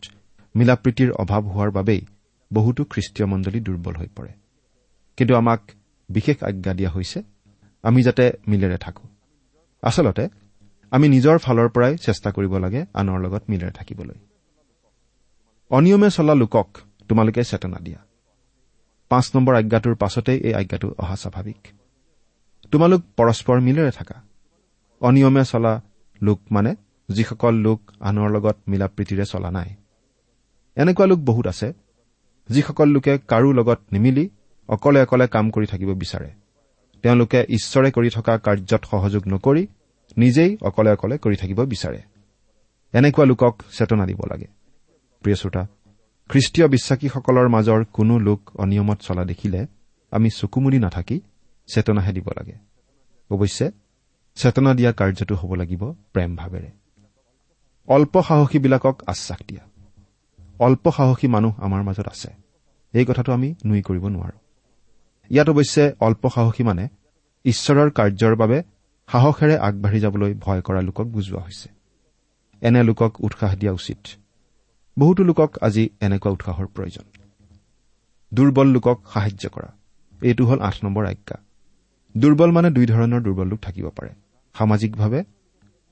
মিলাপ্ৰীতিৰ 0.55 1.11
অভাৱ 1.11 1.43
হোৱাৰ 1.43 1.71
বাবেই 1.71 2.01
বহুতো 2.53 2.83
খ্ৰীষ্টীয় 2.83 3.27
মণ্ডলী 3.27 3.59
দুৰ্বল 3.59 3.95
হৈ 3.95 4.07
পৰে। 4.15 4.31
কিন্তু 5.17 5.35
আমাক 5.35 5.61
বিশেষ 6.09 6.43
আজ্ঞা 6.43 6.73
দিয়া 6.73 6.89
হৈছে 6.89 7.23
আমি 7.83 8.03
যাতে 8.03 8.31
মিলেৰে 8.47 8.77
থাকো। 8.77 9.07
আচলতে 9.81 10.29
আমি 10.91 11.09
নিজৰ 11.09 11.37
ফালৰ 11.37 11.69
পৰাই 11.69 11.97
চেষ্টা 11.97 12.31
কৰিব 12.31 12.57
লাগে 12.57 12.85
আনৰ 12.93 13.19
লগত 13.19 13.43
মিলেৰে 13.49 13.71
থাকিবলৈ। 13.71 14.19
অনিয়মে 15.69 16.09
চলা 16.09 16.33
লোকক 16.33 16.67
তোমালোকে 17.07 17.43
চেতনা 17.43 17.77
দিয়া। 17.79 18.06
পাঁচ 19.09 19.35
নম্বৰ 19.35 19.55
আজ্ঞাটোৰ 19.55 19.95
পাছতেই 19.95 20.39
এই 20.39 20.53
আজ্ঞাটো 20.53 20.95
অহা 20.97 21.15
স্বাভাৱিক। 21.15 21.67
তোমালোক 22.71 23.01
পৰস্পৰ 23.17 23.59
মিলেৰে 23.59 23.91
থাকা। 23.91 24.21
অনিয়মে 25.01 25.43
চলা 25.45 25.81
লোক 26.21 26.39
মানে 26.51 26.75
যিসকল 27.09 27.55
লোক 27.55 27.91
আনৰ 27.99 28.29
লগত 28.29 28.57
মিলা 28.67 28.87
প্ৰীতিৰে 28.87 29.25
চলা 29.25 29.51
নাই। 29.51 29.75
এনেকুৱা 30.75 31.05
লোক 31.05 31.19
বহুত 31.19 31.47
আছে 31.47 31.73
যিসকল 32.49 32.87
লোকে 32.89 33.17
কাৰো 33.27 33.51
লগত 33.51 33.79
নিমিলি 33.91 34.29
অকলে 34.67 35.01
অকলে 35.01 35.27
কাম 35.27 35.49
কৰি 35.49 35.65
থাকিব 35.65 35.89
বিচাৰে। 35.93 36.31
তেওঁলোকে 37.01 37.45
ঈশ্বৰে 37.49 37.91
কৰি 37.91 38.09
থকা 38.09 38.37
কাৰ্যত 38.37 38.85
সহযোগ 38.85 39.23
নকৰি 39.27 39.67
নিজেই 40.17 40.57
অকলে 40.61 40.91
অকলে 40.91 41.17
কৰি 41.17 41.35
থাকিব 41.35 41.65
বিচাৰে। 41.65 42.01
এনেকুৱা 42.93 43.25
লোকক 43.25 43.61
চেতনা 43.77 44.05
দিব 44.05 44.19
লাগে। 44.29 44.47
প্ৰিয় 45.21 45.35
শ্ৰোতা 45.35 45.67
খ্ৰীষ্টীয় 46.29 46.67
বিশ্বাসীসকলৰ 46.67 47.47
মাজৰ 47.47 47.83
কোনো 47.83 48.19
লোক 48.19 48.49
অনিয়মত 48.55 48.99
চলা 49.01 49.25
দেখিলে 49.25 49.67
আমি 50.11 50.29
চকুমুদি 50.29 50.79
নাথাকি 50.79 51.21
চেতনাহে 51.67 52.13
দিব 52.13 52.27
লাগে। 52.29 52.55
অৱশ্যে 53.29 53.71
চেতনা 54.35 54.73
দিয়া 54.73 54.91
কাৰ্যটো 54.91 55.35
হ'ব 55.35 55.53
লাগিব 55.53 55.93
প্ৰেম 56.13 56.35
ভাৱেৰে 56.35 56.71
অল্প 57.87 58.21
সাহসীবিলাকক 58.21 59.01
আশ্বাস 59.07 59.39
দিয়া। 59.47 59.63
অল্প 60.59 60.91
সাহসী 60.91 61.27
মানুহ 61.27 61.61
আমাৰ 61.61 61.83
মাজত 61.83 62.07
আছে। 62.07 62.29
এই 62.93 63.05
কথাটো 63.05 63.33
আমি 63.33 63.55
নুই 63.65 63.81
কৰিব 63.81 64.07
নোৱাৰো। 64.07 64.37
ইয়াত 65.29 65.49
অৱশ্যে 65.49 65.93
অল্প 65.99 66.29
সাহসী 66.29 66.63
মানে 66.63 66.87
ঈশ্বৰৰ 67.45 67.89
কাৰ্যৰ 67.89 68.35
বাবে 68.35 68.63
সাহসেৰে 69.11 69.57
আগবাঢ়ি 69.57 69.99
যাবলৈ 69.99 70.33
ভয় 70.33 70.61
কৰা 70.61 70.81
লোকক 70.81 71.07
বুজোৱা 71.07 71.41
হৈছে। 71.41 71.69
এনে 72.61 72.83
লোকক 72.83 73.11
উৎসাহ 73.19 73.55
দিয়া 73.55 73.71
উচিত। 73.71 73.97
বহুতো 74.99 75.23
লোকক 75.23 75.57
আজি 75.61 75.89
এনেকুৱা 76.01 76.31
উৎসাহৰ 76.31 76.65
প্ৰয়োজন। 76.65 77.03
দুৰ্বল 78.33 78.67
লোকক 78.67 79.01
সাহায্য 79.13 79.49
কৰা। 79.49 79.73
এইটো 80.21 80.45
হ'ল 80.45 80.59
আঠ 80.59 80.83
নম্বৰ 80.83 81.05
আজ্ঞা। 81.05 81.37
দুৰ্বল 82.17 82.51
মানে 82.51 82.69
দুই 82.69 82.85
ধৰণৰ 82.85 83.21
দুৰ্বল 83.21 83.47
লোক 83.47 83.59
থাকিব 83.59 83.89
পাৰে। 83.89 84.09
সামাজিকভাৱে 84.53 85.23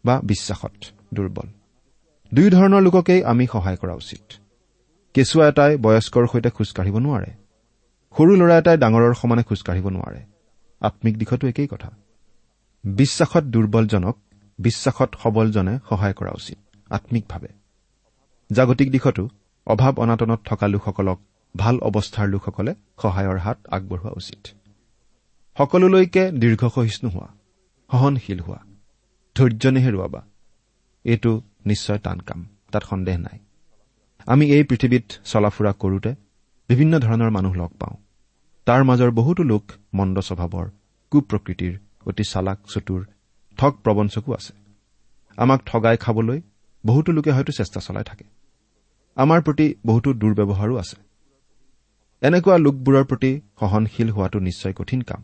বা 0.05 0.21
বিশ্বাসত 0.23 0.71
দুৰ্বল। 1.13 1.49
দুই 2.33 2.49
ধৰণৰ 2.49 2.81
লোককেই 2.81 3.23
আমি 3.23 3.47
সহায় 3.47 3.77
কৰা 3.77 3.93
উচিত। 3.93 4.33
কেঁচুৱা 5.13 5.47
এটাই 5.47 5.77
বয়স্কৰ 5.77 6.27
সৈতে 6.27 6.49
খোজকাঢ়িব 6.49 6.97
নোৱাৰে। 6.97 7.31
সৰু 8.17 8.35
ল'ৰা 8.35 8.57
এটাই 8.57 8.77
ডাঙৰৰ 8.77 9.13
সমানে 9.13 9.43
খোজকাঢ়িব 9.43 9.89
নোৱাৰে। 9.89 10.23
আম্মিক 10.79 11.17
দিশতো 11.17 11.47
একেই 11.47 11.67
কথা। 11.67 11.91
বিশ্বাসত 12.83 13.43
দুৰ্বলজনক 13.43 14.17
বিশ্বাসত 14.59 15.15
সবলজনে 15.23 15.79
সহায় 15.89 16.13
কৰা 16.13 16.31
উচিত 16.31 16.57
আম্মিকভাৱে 16.89 17.47
জাগতিক 18.49 18.89
দিশতো 18.91 19.23
অভাৱ 19.67 19.93
অনাটনত 19.97 20.39
থকা 20.45 20.67
লোকসকলক 20.67 21.19
ভাল 21.55 21.75
অৱস্থাৰ 21.79 22.27
লোকসকলে 22.27 22.71
সহায়ৰ 23.01 23.37
হাত 23.37 23.57
আগবঢ়োৱা 23.71 24.11
উচিত। 24.17 24.41
সকলোলৈকে 25.57 26.23
দীৰ্ঘ 26.31 26.61
সহিষ্ণু 26.75 27.09
হোৱা 27.09 27.29
সহনশীল 27.89 28.39
হোৱা 28.39 28.59
ধৈৰ্য 29.35 29.63
নেহেৰুৱাবা 29.75 30.21
এইটো 31.05 31.31
নিশ্চয় 31.65 31.99
টান 31.99 32.19
কাম 32.19 32.39
তাত 32.71 32.83
সন্দেহ 32.83 33.17
নাই। 33.17 33.37
আমি 34.27 34.45
এই 34.51 34.63
পৃথিৱীত 34.63 35.05
চলা 35.25 35.49
ফুৰা 35.49 35.71
কৰোতে 35.81 36.11
বিভিন্ন 36.69 36.93
ধৰণৰ 36.99 37.29
মানুহ 37.29 37.53
লগ 37.53 37.71
পাওঁ। 37.79 37.95
তাৰ 38.67 38.81
মাজৰ 38.83 39.11
বহুতো 39.11 39.43
লোক 39.43 39.63
মন্দ 39.93 40.17
স্বভাৱৰ 40.19 40.67
কুপ্ৰকৃতিৰ 41.11 41.73
অতি 42.05 42.23
চালাক 42.31 42.59
চতুৰ 42.73 43.01
ঠগ 43.57 43.73
প্ৰবঞ্চকো 43.83 44.29
আছে। 44.33 44.53
আমাক 45.37 45.59
ঠগাই 45.65 45.97
খাবলৈ 45.97 46.39
বহুতো 46.83 47.09
লোকে 47.11 47.31
হয়তো 47.31 47.51
চেষ্টা 47.51 47.79
চলাই 47.79 48.03
থাকে। 48.03 48.34
আমাৰ 49.15 49.41
প্ৰতি 49.41 49.75
বহুতো 49.85 50.13
দুৰ্ব্যৱহাৰো 50.13 50.75
আছে। 50.77 50.97
এনেকুৱা 52.21 52.57
লোকবোৰৰ 52.57 53.03
প্ৰতি 53.03 53.41
সহনশীল 53.59 54.09
হোৱাটো 54.09 54.39
নিশ্চয় 54.39 54.73
কঠিন 54.73 55.01
কাম। 55.01 55.23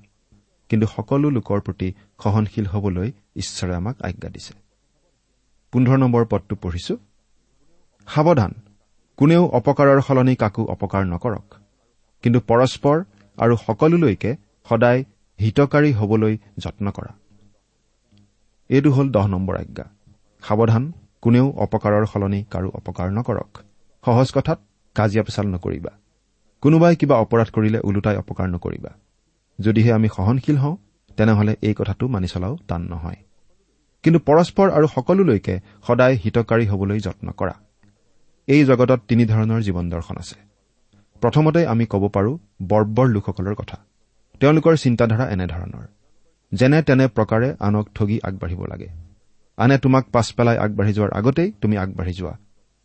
কিন্তু 0.69 0.88
সকলো 0.88 1.29
লোকৰ 1.29 1.60
প্ৰতি 1.60 1.93
সহনশীল 2.24 2.65
হবলৈ 2.65 3.12
ঈশ্বৰে 3.36 3.75
আমাক 3.75 4.01
আজ্ঞা 4.01 4.29
দিছে। 4.29 4.53
পোন্ধৰ 5.71 5.98
নম্বৰ 5.98 6.25
পদটো 6.25 6.55
পঢ়িছো। 6.55 6.98
সাৱধান 8.07 8.53
কোনেও 9.17 9.45
অপকাৰৰ 9.45 10.01
সলনি 10.01 10.36
কাকো 10.36 10.65
অপকাৰ 10.65 11.03
নকৰক। 11.05 11.55
কিন্তু 12.21 12.39
পৰস্পৰ 12.39 13.03
আৰু 13.38 13.57
সকলোলৈকে 13.67 14.36
সদায় 14.69 15.03
হিতকাৰী 15.39 15.91
হবলৈ 15.91 16.38
যত্ন 16.57 16.91
কৰা। 16.91 17.13
এইটো 18.69 18.91
হ'ল 18.91 19.10
দহ 19.10 19.27
নম্বৰ 19.27 19.57
আজ্ঞা। 19.57 19.86
সাৱধান 20.43 20.91
কোনেও 21.21 21.50
অপকাৰৰ 21.50 22.05
সলনি 22.05 22.43
কাৰো 22.51 22.69
অপকাৰ 22.69 23.12
নকৰক। 23.12 23.57
সহজ 24.05 24.31
কথাত 24.31 24.60
কাজিয়া 24.96 25.24
পেচাল 25.24 25.48
নকৰিবা। 25.48 25.91
কোনোবাই 26.62 26.96
কিবা 26.96 27.15
অপৰাধ 27.15 27.50
কৰিলে 27.51 27.79
ওলোটাই 27.79 28.17
অপকাৰ 28.17 28.48
নকৰিবা। 28.50 28.91
যদিহে 29.60 29.91
আমি 29.93 30.08
সহনশীল 30.08 30.58
হওঁ 30.58 30.77
তেনেহলে 31.17 31.55
এই 31.62 31.74
কথাটো 31.74 32.08
মানি 32.08 32.27
চলাও 32.27 32.58
টান 32.67 32.81
নহয়। 32.81 33.15
কিন্তু 34.03 34.20
পৰস্পৰ 34.20 34.72
আৰু 34.72 34.88
সকলোলৈকে 34.88 35.60
সদায় 35.88 36.15
হিতকাৰী 36.25 36.65
হবলৈ 36.67 37.00
যত্ন 37.00 37.31
কৰা। 37.31 37.53
এই 38.48 38.65
জগতত 38.65 39.00
তিনিধৰণৰ 39.08 39.62
জীৱন 39.62 39.89
দৰ্শন 39.89 40.17
আছে। 40.17 40.36
প্ৰথমতে 41.22 41.67
আমি 41.67 41.86
ক'ব 41.86 42.08
পাৰোঁ 42.08 42.38
বৰ্বৰ 42.67 43.08
লোকসকলৰ 43.08 43.55
কথা। 43.55 43.77
তেওঁলোকৰ 44.39 44.75
চিন্তাধাৰা 44.75 45.25
এনেধৰণৰ 45.29 45.86
যেনে 46.54 46.82
তেনে 46.82 47.08
প্ৰকাৰে 47.08 47.56
আনক 47.60 47.86
ঠগি 47.95 48.19
আগবাঢ়িব 48.23 48.65
লাগে। 48.65 48.89
আনে 49.58 49.78
তোমাক 49.78 50.06
পাছ 50.10 50.34
পেলাই 50.34 50.58
আগবাঢ়ি 50.58 50.93
যোৱাৰ 50.93 51.12
আগতেই 51.12 51.52
তুমি 51.62 51.78
আগবাঢ়ি 51.78 52.13
যোৱা। 52.13 52.38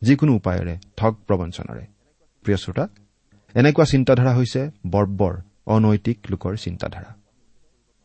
যিকোনো 0.03 0.33
উপায়েৰে 0.35 0.79
ঠগ 0.97 1.13
প্ৰবঞ্চনাৰে। 1.27 1.85
প্ৰিয় 2.45 2.57
শ্ৰোতা 2.57 2.89
এনেকুৱা 3.55 3.85
চিন্তাধাৰা 3.85 4.33
হৈছে 4.35 4.71
বৰ্বৰ 4.91 5.35
অনৈতিক 5.67 6.19
লোকৰ 6.31 6.57
চিন্তাধাৰা। 6.57 7.15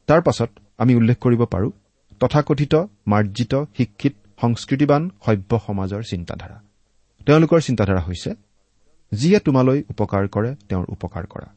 তাৰ 0.07 0.21
পাছত 0.21 0.49
আমি 0.77 0.95
উল্লেখ 0.95 1.17
কৰিব 1.17 1.45
পাৰোঁ 1.45 1.71
তথাকথিত 2.19 2.75
মাৰ্জিত 3.07 3.53
শিক্ষিত 3.77 4.13
সংস্কৃতিবান 4.41 5.09
সভ্য 5.25 5.59
সমাজৰ 5.67 6.01
চিন্তাধাৰা। 6.03 6.57
তেওঁলোকৰ 7.25 7.59
চিন্তাধাৰা 7.59 8.01
হৈছে 8.01 8.35
যিয়ে 9.11 9.39
তোমালৈ 9.39 9.83
উপকাৰ 9.89 10.27
কৰে 10.27 10.55
তেওঁৰ 10.69 10.85
উপকাৰ 10.89 11.25
কৰা। 11.27 11.47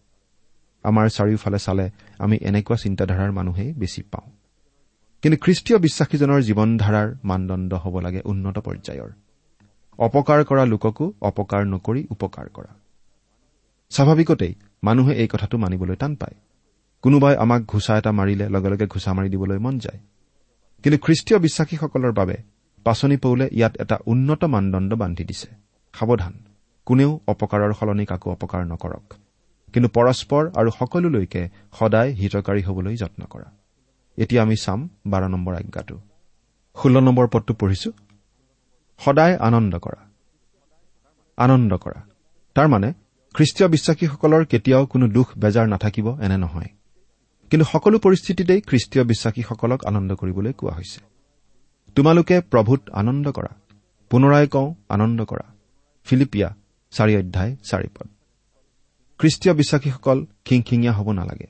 আমাৰ 0.85 1.09
চাৰিওফালে 1.09 1.59
চালে 1.59 1.91
আমি 2.19 2.37
এনেকুৱা 2.37 2.77
চিন্তাধাৰাৰ 2.77 3.31
মানুহেই 3.33 3.73
বেছি 3.73 4.03
পাওঁ। 4.03 4.29
কিন্তু 5.23 5.37
খ্ৰীষ্টীয় 5.41 5.79
বিশ্বাসীজনৰ 5.79 6.41
জীৱনধাৰাৰ 6.41 7.09
মানদণ্ড 7.25 7.75
হ'ব 7.75 8.01
লাগে 8.01 8.21
উন্নত 8.25 8.59
পৰ্যায়ৰ। 8.59 9.11
অপকাৰ 9.99 10.45
কৰা 10.45 10.65
লোককো 10.65 11.13
অপকাৰ 11.21 11.67
নকৰি 11.67 12.07
উপকাৰ 12.11 12.49
কৰা। 12.49 12.75
স্বাভাৱিকতেই 13.91 14.55
মানুহে 14.83 15.15
এই 15.15 15.29
কথাটো 15.29 15.59
মানিবলৈ 15.59 15.97
টান 15.97 16.17
পায়। 16.17 16.35
কোনোবাই 17.03 17.37
আমাক 17.37 17.63
ঘোচা 17.63 17.99
এটা 17.99 18.13
মাৰিলে 18.13 18.49
লগে 18.49 18.69
লগে 18.69 18.87
ঘোচা 18.87 19.13
মাৰি 19.13 19.29
দিবলৈ 19.29 19.59
মন 19.59 19.79
যায়। 19.79 19.99
কিন্তু 20.83 20.99
খ্ৰীষ্টীয় 20.99 21.39
বিশ্বাসীসকলৰ 21.39 22.13
বাবে 22.13 22.37
পাচনি 22.85 23.17
পৌলে 23.17 23.49
ইয়াত 23.53 23.77
এটা 23.81 23.99
উন্নত 24.07 24.45
মানদণ্ড 24.45 24.95
বান্ধি 24.95 25.25
দিছে। 25.25 25.49
সাৱধান 25.93 26.33
কোনেও 26.85 27.21
অপকাৰৰ 27.27 27.73
সলনি 27.73 28.05
কাকো 28.05 28.31
অপকাৰ 28.31 28.67
নকৰক। 28.67 29.15
কিন্তু 29.73 29.89
পৰস্পৰ 29.89 30.51
আৰু 30.55 30.71
সকলোলৈকে 30.71 31.49
সদায় 31.79 32.11
হিতকাৰী 32.13 32.63
হবলৈ 32.63 32.97
যত্ন 32.97 33.25
কৰা। 33.25 33.51
এতিয়া 34.17 34.43
আমি 34.43 34.57
চাম 34.57 34.89
বাৰ 35.07 35.29
নম্বৰ 35.29 35.55
আজ্ঞাটো। 35.55 36.01
ষোল্ল 36.83 37.01
নম্বৰ 37.01 37.29
পদটো 37.29 37.55
পঢ়িছো। 37.55 37.93
সদায় 38.99 39.37
আনন্দ 39.37 39.79
কৰা। 39.79 40.09
আনন্দ 41.37 41.77
কৰা। 41.77 42.03
তাৰমানে 42.55 42.93
খ্ৰীষ্টীয় 43.35 43.69
বিশ্বাসীসকলৰ 43.69 44.45
কেতিয়াও 44.45 44.87
কোনো 44.87 45.09
দুখ 45.09 45.31
বেজাৰ 45.39 45.69
নাথাকিব 45.69 46.21
এনে 46.21 46.39
নহয়। 46.39 46.69
কিন্তু 47.51 47.65
সকলো 47.65 47.99
পৰিস্থিতিতেই 47.99 48.61
খ্ৰীষ্টীয় 48.61 49.05
বিশ্বাসীসকলক 49.05 49.85
আনন্দ 49.85 50.15
কৰিবলৈ 50.15 50.53
কোৱা 50.53 50.75
হৈছে। 50.75 51.01
তোমালোকে 51.95 52.41
প্ৰভূত 52.41 52.91
আনন্দ 52.91 53.33
কৰা। 53.33 53.55
পুনৰাই 54.11 54.47
কওঁ 54.47 54.75
আনন্দ 54.89 55.25
কৰা। 55.25 55.53
ফিলিপিয়া 56.05 56.55
চাৰি 56.91 57.17
অধ্যায় 57.17 57.57
চাৰি 57.65 57.89
পদ। 57.89 58.09
খ্ৰীষ্টীয় 59.19 59.55
বিশ্বাসীসকল 59.55 60.27
খিংখিঙীয়া 60.45 60.93
হ'ব 60.93 61.13
নালাগে। 61.13 61.47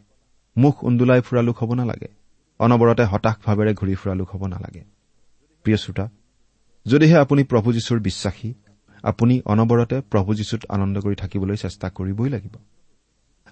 মুখ 0.57 0.85
উন্দোলাই 0.85 1.21
ফুৰা 1.21 1.43
লোক 1.43 1.63
হ'ব 1.63 1.75
নালাগে। 1.75 2.09
অনবৰতে 2.59 3.05
হতাশ 3.05 3.37
ভাৱেৰে 3.45 3.75
ঘূৰি 3.75 3.95
ফুৰা 3.95 4.15
লোক 4.15 4.31
হ'ব 4.31 4.47
নালাগে। 4.47 4.85
প্ৰিয় 5.63 5.77
শ্ৰোতা 5.77 6.09
যদিহে 6.87 7.17
আপুনি 7.19 7.45
প্ৰভু 7.45 7.73
যীশুৰ 7.73 8.01
বিশ্বাসী 8.01 8.55
আপুনি 9.03 9.41
অনবৰতে 9.45 10.01
প্ৰভু 10.01 10.35
যীশুত 10.35 10.61
আনন্দ 10.69 11.01
কৰি 11.01 11.15
থাকিবলৈ 11.15 11.57
চেষ্টা 11.57 11.91
কৰিবই 11.91 12.29
লাগিব। 12.29 12.55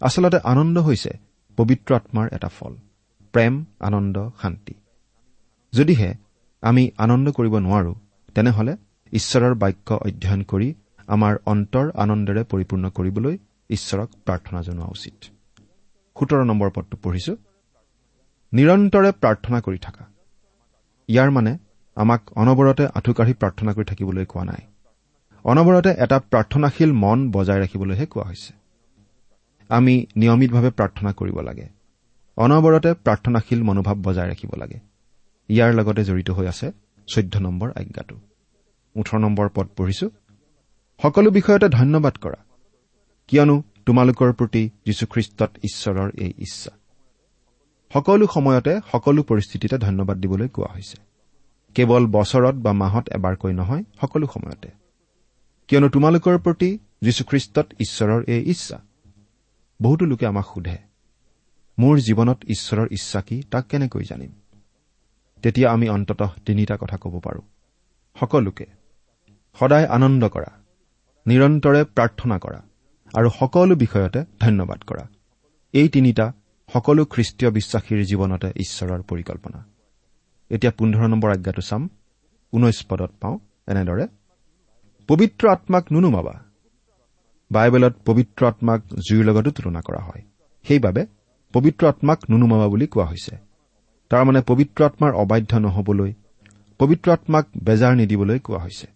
আচলতে 0.00 0.38
আনন্দ 0.44 0.78
হৈছে 0.78 1.10
পবিত্ৰ 1.56 1.94
আত্মাৰ 1.94 2.28
এটা 2.32 2.48
ফল 2.48 2.76
প্ৰেম 3.32 3.64
আনন্দ 3.80 4.30
শান্তি। 4.42 4.74
যদিহে 5.72 6.14
আমি 6.62 6.90
আনন্দ 6.98 7.30
কৰিব 7.30 7.58
নোৱাৰো 7.58 7.94
তেনেহলে 8.34 8.76
ঈশ্বৰৰ 9.12 9.54
বাক্য 9.54 9.94
অধ্যয়ন 9.94 10.42
কৰি 10.42 10.74
আমাৰ 11.06 11.36
অন্তৰ 11.46 11.90
আনন্দেৰে 11.90 12.44
পৰিপূৰ্ণ 12.44 12.90
কৰিবলৈ 12.90 13.38
ঈশ্বৰক 13.70 14.10
প্ৰাৰ্থনা 14.26 14.62
জনোৱা 14.62 14.86
উচিত। 14.86 15.14
সোতৰ 16.20 16.44
নম্বৰ 16.44 16.70
পদটো 16.74 16.96
পঢ়িছো। 17.02 17.36
নিৰন্তৰে 18.52 19.12
প্ৰাৰ্থনা 19.12 19.60
কৰি 19.60 19.78
থকা। 19.78 20.04
ইয়াৰ 21.08 21.30
মানে 21.30 21.58
আমাক 21.94 22.30
অনবৰতে 22.36 22.86
আঁঠুকাঢ়ি 22.86 23.34
প্ৰাৰ্থনা 23.34 23.72
কৰি 23.72 23.84
থাকিবলৈ 23.84 24.24
কোৱা 24.24 24.44
নাই। 24.44 24.66
অনবৰতে 25.44 25.90
এটা 25.98 26.18
প্ৰাৰ্থনাশীল 26.18 26.92
মন 26.92 27.30
বজাই 27.30 27.60
ৰাখিবলৈহে 27.60 28.06
কোৱা 28.06 28.24
হৈছে। 28.24 28.54
আমি 29.68 30.06
নিয়মিতভাৱে 30.16 30.70
প্ৰাৰ্থনা 30.70 31.12
কৰিব 31.12 31.40
লাগে। 31.40 31.68
অনবৰতে 32.36 32.94
প্ৰাৰ্থনাশীল 32.94 33.62
মনোভাৱ 33.62 33.94
বজাই 33.94 34.30
ৰাখিব 34.30 34.50
লাগে। 34.56 34.78
ইয়াৰ 35.48 35.74
লগতে 35.74 36.04
জড়িত 36.04 36.30
হৈ 36.30 36.46
আছে 36.46 36.72
চৈধ্য 37.06 37.38
নম্বৰ 37.38 37.70
আজ্ঞাটো। 37.70 38.16
ওঠৰ 38.96 39.18
নম্বৰ 39.18 39.48
পদ 39.54 39.68
পঢ়িছো। 39.76 40.10
সকলো 41.02 41.30
বিষয়তে 41.30 41.68
ধন্যবাদ 41.68 42.16
কৰা। 42.16 42.44
কিয়নো 43.28 43.62
তোমালোকৰ 43.86 44.32
প্ৰতি 44.32 44.70
যীশুখ্ৰীষ্টত 44.86 45.50
ঈশ্বৰৰ 45.62 46.10
এই 46.18 46.32
ইচ্ছা। 46.38 46.70
সকলো 47.92 48.26
সময়তে 48.34 48.80
সকলো 48.92 49.22
পৰিস্থিতিতে 49.22 49.78
ধন্যবাদ 49.78 50.18
দিবলৈ 50.18 50.48
কোৱা 50.48 50.74
হৈছে। 50.74 51.11
কেৱল 51.74 52.06
বছৰত 52.06 52.54
বা 52.54 52.72
মাহত 52.72 53.08
এবাৰকৈ 53.08 53.52
নহয় 53.52 53.84
সকলো 54.00 54.26
সময়তে। 54.26 54.70
কিয়নো 55.68 55.88
তোমালোকৰ 55.88 56.38
প্ৰতি 56.38 56.78
যীশুখ্ৰীষ্টত 57.02 57.66
ঈশ্বৰৰ 57.80 58.24
এই 58.28 58.42
ইচ্ছা। 58.50 58.78
বহুতো 59.80 60.04
লোকে 60.04 60.26
আমাক 60.26 60.46
সোধে 60.54 60.78
মোৰ 61.78 61.98
জীৱনত 61.98 62.38
ঈশ্বৰৰ 62.48 62.88
ইচ্ছা 62.90 63.20
কি? 63.20 63.42
তাক 63.50 63.64
কেনেকৈ 63.66 64.04
জানিম? 64.04 64.32
তেতিয়া 65.42 65.68
আমি 65.70 65.88
অন্ততঃ 65.88 66.30
তিনিটা 66.46 66.76
কথা 66.76 66.96
ক'ব 66.96 67.20
পাৰোঁ। 67.20 67.42
সকলোকে 68.20 68.66
সদায় 69.58 69.86
আনন্দ 69.86 70.28
কৰা 70.28 70.50
নিৰন্তৰে 71.26 71.84
প্ৰাৰ্থনা 71.84 72.38
কৰা 72.38 72.60
আৰু 73.14 73.28
সকলো 73.30 73.74
বিষয়তে 73.74 74.24
ধন্যবাদ 74.40 74.80
কৰা। 74.82 75.04
এই 75.72 75.88
তিনিটা 75.88 76.32
সকলো 76.72 77.04
খ্ৰীষ্টীয় 77.04 77.50
বিশ্বাসীৰ 77.50 78.00
জীৱনতে 78.04 78.48
ঈশ্বৰৰ 78.56 79.02
পৰিকল্পনা। 79.02 79.71
এতিয়া 80.52 80.72
পোন্ধৰ 80.78 81.06
নম্বৰ 81.08 81.30
আজ্ঞাটো 81.32 81.62
চাম। 81.62 81.82
ঊনৈশ 82.52 82.78
পদত 82.88 83.12
পাওঁ 83.20 83.36
এনেদৰে। 83.68 84.06
পবিত্ৰ 85.08 85.44
আত্মাক 85.48 85.84
নুনুমাবা। 85.92 86.34
বাইবেলত 87.50 87.94
পবিত্ৰ 88.06 88.40
আত্মাক 88.46 88.80
জুইৰ 89.06 89.24
লগতো 89.24 89.50
তুলনা 89.50 89.80
কৰা 89.80 90.00
হয়। 90.02 90.22
সেইবাবে 90.64 91.02
পবিত্ৰ 91.54 91.82
আত্মাক 91.86 92.18
নুনুমাবা 92.30 92.66
বুলি 92.68 92.86
কোৱা 92.86 93.06
হৈছে। 93.06 93.34
তাৰমানে 94.10 94.40
পবিত্ৰ 94.46 94.80
আত্মাৰ 94.84 95.12
অবাধ্য 95.12 95.52
নহবলৈ 95.58 96.12
পবিত্ৰ 96.80 97.12
আত্মাক 97.12 97.44
বেজাৰ 97.64 97.92
নিদিবলৈ 97.96 98.38
কোৱা 98.38 98.58
হৈছে। 98.58 98.86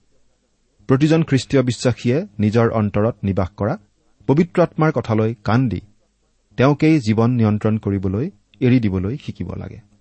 প্ৰতিজন 0.89 1.21
খ্ৰীষ্টীয় 1.23 1.63
বিশ্বাসীয়ে 1.63 2.17
নিজৰ 2.39 2.67
অন্তৰত 2.71 3.17
নিবাস 3.23 3.51
কৰা 3.57 3.75
পবিত্ৰ 4.27 4.59
আত্মাৰ 4.63 4.91
কথালৈ 4.93 5.35
কাণ 5.45 5.69
দি 5.69 5.81
তেওঁকেই 6.59 6.97
জীৱন 7.01 7.31
নিয়ন্ত্ৰণ 7.31 7.75
কৰিবলৈ 7.79 8.27
এৰি 8.61 8.79
দিবলৈ 8.81 9.15
শিকিব 9.17 9.49
লাগে। 9.55 9.96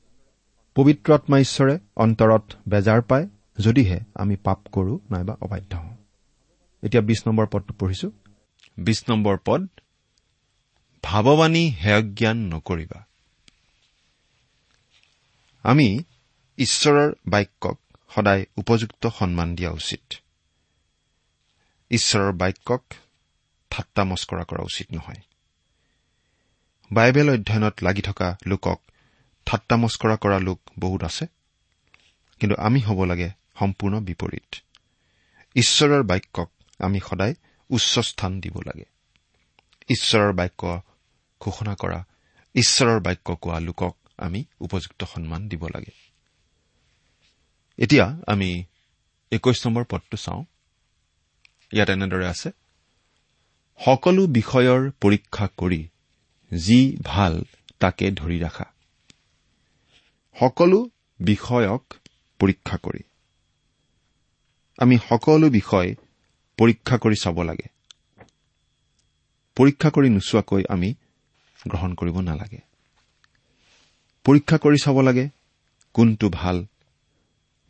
পবিত্ৰ 0.76 1.14
আত্মা 1.14 1.40
ঈশ্বৰে 1.40 1.80
অন্তৰত 1.96 2.54
বেজাৰ 2.70 3.02
পায় 3.02 3.28
যদিহে 3.60 4.00
আমি 4.16 4.36
পাপ 4.36 4.68
কৰোঁ 4.72 5.00
নাইবা 5.12 5.38
অবাধ্য 5.42 5.76
হওঁ। 5.76 5.98
এতিয়া 6.84 7.04
বিশ 7.04 7.28
নম্বৰ 7.28 7.48
পদটো 7.48 7.74
পঢ়িছো। 7.74 8.12
বিশ 8.78 9.04
নম্বৰ 9.10 9.38
পদ 9.46 9.68
ভাৱবাণী 11.04 11.70
হেয়জ্ঞান 11.70 12.38
নকৰিবা। 12.38 13.06
আমি 15.64 16.04
ঈশ্বৰৰ 16.58 17.14
বাক্যক 17.28 17.80
সদায় 18.16 18.46
উপযুক্ত 18.58 19.08
সন্মান 19.08 19.56
দিয়া 19.56 19.72
উচিত। 19.72 20.14
ঈশ্বৰৰ 21.90 22.32
বাক্যক 22.32 22.84
ঠাট্টা 23.70 24.04
মস্কৰা 24.04 24.44
কৰা 24.44 24.64
উচিত 24.64 24.92
নহয়। 24.92 25.22
বাইবেল 26.92 27.30
অধ্যয়নত 27.30 27.74
লাগি 27.82 28.02
থকা 28.02 28.38
লোকক 28.46 28.82
ঠাট্টা 29.46 29.76
মস্কৰা 29.78 30.16
কৰা 30.16 30.40
লোক 30.40 30.60
বহুত 30.80 31.04
আছে 31.04 31.26
কিন্তু 32.40 32.56
আমি 32.58 32.80
হ'ব 32.82 33.00
লাগে 33.04 33.30
সম্পূৰ্ণ 33.60 33.96
বিপৰীত। 34.00 34.50
ঈশ্বৰৰ 35.56 36.04
বাক্যক 36.04 36.50
আমি 36.80 37.00
সদায় 37.00 37.34
উচ্চ 37.70 37.94
স্থান 38.00 38.32
দিব 38.40 38.56
লাগে। 38.66 38.86
ঈশ্বৰৰ 39.90 40.34
বাক্য 40.34 40.62
ঘোষণা 41.42 41.74
কৰা 41.76 42.00
ঈশ্বৰৰ 42.56 43.00
বাক্য 43.00 43.28
কোৱা 43.36 43.60
লোকক 43.60 43.96
আমি 44.18 44.46
উপযুক্ত 44.60 45.04
সন্মান 45.04 45.42
দিব 45.48 45.64
লাগে। 45.68 45.94
এতিয়া 47.78 48.06
আমি 48.28 48.50
একৈশ 49.32 49.68
নম্বৰ 49.68 49.84
পদটো 49.84 50.18
চাওঁ। 50.18 50.44
ইয়াত 51.74 51.90
এনেদৰে 51.90 52.26
আছে 52.28 52.50
সকলো 53.80 54.22
বিষয়ৰ 54.28 54.82
পৰীক্ষা 55.02 55.46
কৰি 55.58 55.82
যি 56.52 56.80
ভাল 57.04 57.34
তাকে 57.80 58.06
ধৰি 58.12 58.38
ৰাখা। 58.40 58.75
সকলো 60.36 60.80
বিষয়ক 61.20 61.84
পৰীক্ষা 62.40 62.78
কৰি। 62.78 63.04
আমি 64.78 64.96
সকলো 65.10 65.50
বিষয় 65.50 65.96
পৰীক্ষা 66.58 66.98
কৰি 66.98 67.16
চাব 67.16 67.42
লাগে। 67.42 67.68
পৰীক্ষা 69.58 69.90
কৰি 69.90 70.10
নোচোৱাকৈ 70.10 70.64
আমি 70.70 70.90
গ্ৰহণ 71.70 71.92
কৰিব 71.94 72.20
নালাগে। 72.20 72.62
পৰীক্ষা 74.26 74.58
কৰি 74.58 74.78
চাব 74.84 75.02
লাগে 75.02 75.30
কোনটো 75.94 76.30
ভাল 76.30 76.66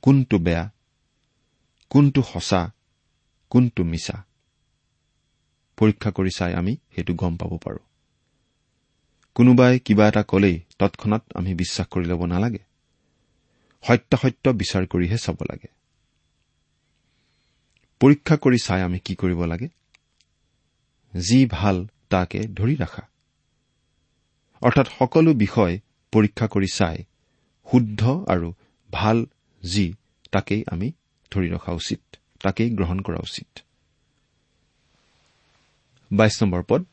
কোনটো 0.02 0.38
বেয়া 0.38 0.70
কোনটো 1.90 2.22
সঁচা 2.22 2.72
কোনটো 3.50 3.84
মিছা। 3.84 4.18
পৰীক্ষা 5.78 6.10
কৰি 6.12 6.30
চাই 6.38 6.54
আমি 6.54 6.78
সেইটো 6.96 7.14
গম 7.14 7.38
পাব 7.38 7.58
পাৰোঁ। 7.58 7.95
কোনোবাই 9.36 9.80
কিবা 9.80 10.08
এটা 10.08 10.24
কলেই 10.24 10.60
তৎক্ষণাত 10.80 11.24
আমি 11.36 11.56
বিশ্বাস 11.56 11.88
কৰি 11.88 12.06
ল'ব 12.06 12.26
নালাগে। 12.26 12.62
সত্যাসত্য 13.84 14.50
বিচাৰ 14.50 14.86
কৰিহে 14.88 15.18
চাব 15.18 15.36
লাগে। 15.42 15.68
পৰীক্ষা 18.00 18.36
কৰি 18.36 18.58
চাই 18.58 18.82
আমি 18.82 19.00
কি 19.00 19.16
কৰিব 19.16 19.46
লাগে? 19.46 19.68
যি 21.14 21.46
ভাল 21.46 21.88
তাকে 22.10 22.40
ধৰি 22.40 22.76
ৰাখা। 22.76 23.04
অৰ্থাৎ 24.62 24.88
সকলো 25.00 25.34
বিষয় 25.34 25.80
পৰীক্ষা 26.12 26.48
কৰি 26.48 26.68
চাই 26.74 26.98
শুদ্ধ 27.72 28.26
আৰু 28.28 28.54
ভাল 28.92 29.26
যি 29.64 29.94
তাকেই 30.32 30.64
আমি 30.72 30.92
ধৰি 31.32 31.48
ৰখা 31.50 31.72
উচিত 31.72 32.02
তাকেই 32.40 32.70
গ্ৰহণ 32.70 33.00
কৰা 33.00 33.18
উচিত। 33.18 33.60
বাইশ 36.12 36.44
নম্বৰ 36.44 36.64
পদ। 36.68 36.86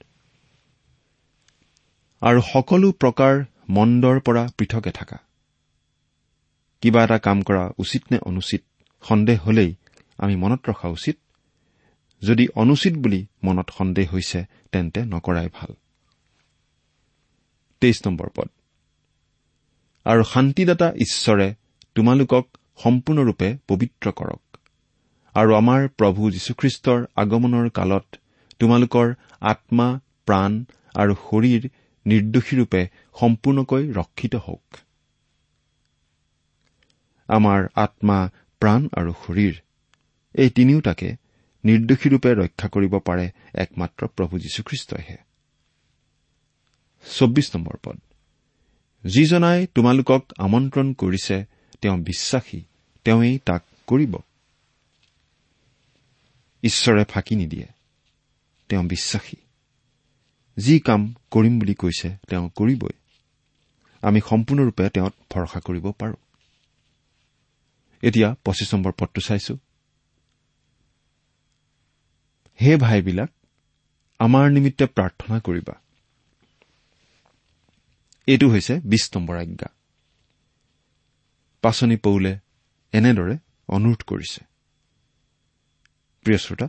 আৰু 2.23 2.41
সকলো 2.53 2.93
প্ৰকাৰ 2.93 3.45
মন্দৰ 3.69 4.21
পৰা 4.21 4.49
পৃথকে 4.59 4.91
থকা। 4.91 5.17
কিবা 6.81 7.05
এটা 7.05 7.19
কাম 7.19 7.43
কৰা 7.43 7.71
উচিত 7.79 8.03
নে 8.11 8.19
অনুচিত 8.19 8.63
সন্দেহ 9.03 9.45
হলেই 9.45 9.75
আমি 10.19 10.37
মনত 10.37 10.69
ৰখা 10.69 10.89
উচিত। 10.89 11.17
যদি 12.23 12.49
অনুচিত 12.55 12.95
বুলি 12.95 13.27
মনত 13.45 13.71
সন্দেহ 13.79 14.11
হৈছে 14.13 14.45
তেন্তে 14.73 15.05
নকৰাই 15.05 15.49
ভাল। 15.53 15.75
পদ। 18.37 18.49
আৰু 20.05 20.25
শান্তিদাতা 20.25 20.93
ঈশ্বৰে 20.93 21.55
তোমালোকক 21.95 22.49
সম্পূৰ্ণৰূপে 22.77 23.57
পবিত্ৰ 23.69 24.11
কৰক। 24.11 24.57
আৰু 25.35 25.55
আমাৰ 25.55 25.89
প্ৰভু 25.89 26.31
যীশুখ্ৰীষ্টৰ 26.31 27.05
আগমনৰ 27.17 27.71
কালত 27.71 28.05
তোমালোকৰ 28.59 29.15
আত্মা 29.41 30.01
প্ৰাণ 30.27 30.65
আৰু 30.95 31.15
শৰীৰ 31.15 31.71
নিৰ্দোষীৰূপে 32.07 32.89
সম্পূৰ্ণকৈ 33.21 33.93
ৰক্ষিত 33.93 34.35
হওক। 34.35 34.77
আমাৰ 37.29 37.69
আত্মা 37.75 38.31
প্ৰাণ 38.61 38.89
আৰু 38.93 39.13
শৰীৰ 39.27 39.55
এই 40.35 40.51
তিনিওটাকে 40.51 41.17
নিৰ্দোষীৰূপে 41.65 42.35
ৰক্ষা 42.35 42.69
কৰিব 42.69 42.99
পাৰে 42.99 43.31
একমাত্ৰ 43.55 44.07
প্ৰভু 44.07 44.39
যীশুখ্ৰীষ্টইহে। 44.39 45.17
পদ। 47.85 48.01
যিজনাই 49.05 49.67
তোমালোকক 49.67 50.25
আমন্ত্ৰণ 50.39 50.93
কৰিছে 50.93 51.45
তেওঁ 51.81 51.99
বিশ্বাসী 51.99 52.63
তেওঁই 53.05 53.39
তাক 53.39 53.63
কৰিব। 53.87 54.17
ঈশ্বৰে 56.63 57.05
ফাঁকি 57.05 57.37
নিদিয়ে 57.37 57.67
তেওঁ 58.69 58.85
বিশ্বাসী। 58.85 59.37
যি 60.57 60.79
কাম 60.79 61.15
কৰিম 61.31 61.59
বুলি 61.59 61.75
কৈছে 61.75 62.17
তেওঁ 62.29 62.51
কৰিবই। 62.57 62.95
আমি 64.03 64.21
সম্পূৰ্ণৰূপে 64.21 64.89
তেওঁত 64.89 65.15
ভৰসা 65.31 65.61
কৰিব 65.61 65.91
পাৰো। 65.91 66.15
এতিয়া 68.03 68.35
পঁচিছ 68.45 68.75
নম্বৰ 68.75 68.93
পদটো 68.93 69.21
চাইছো। 69.21 69.55
হে 72.61 72.77
ভাইবিলাক 72.77 73.31
আমাৰ 74.19 74.51
নিমিত্তে 74.51 74.87
প্ৰাৰ্থনা 74.87 75.41
কৰিবা। 75.41 75.75
এইটো 78.27 78.49
হৈছে 78.49 78.81
বিশ 78.85 79.11
নম্বৰ 79.17 79.37
আজ্ঞা। 79.37 79.69
পাচনি 81.63 81.97
পৌলে 81.97 82.39
এনেদৰে 82.93 83.37
অনুৰোধ 83.69 84.03
কৰিছে। 84.07 84.41
প্ৰিয় 86.23 86.39
শ্ৰোতা 86.39 86.69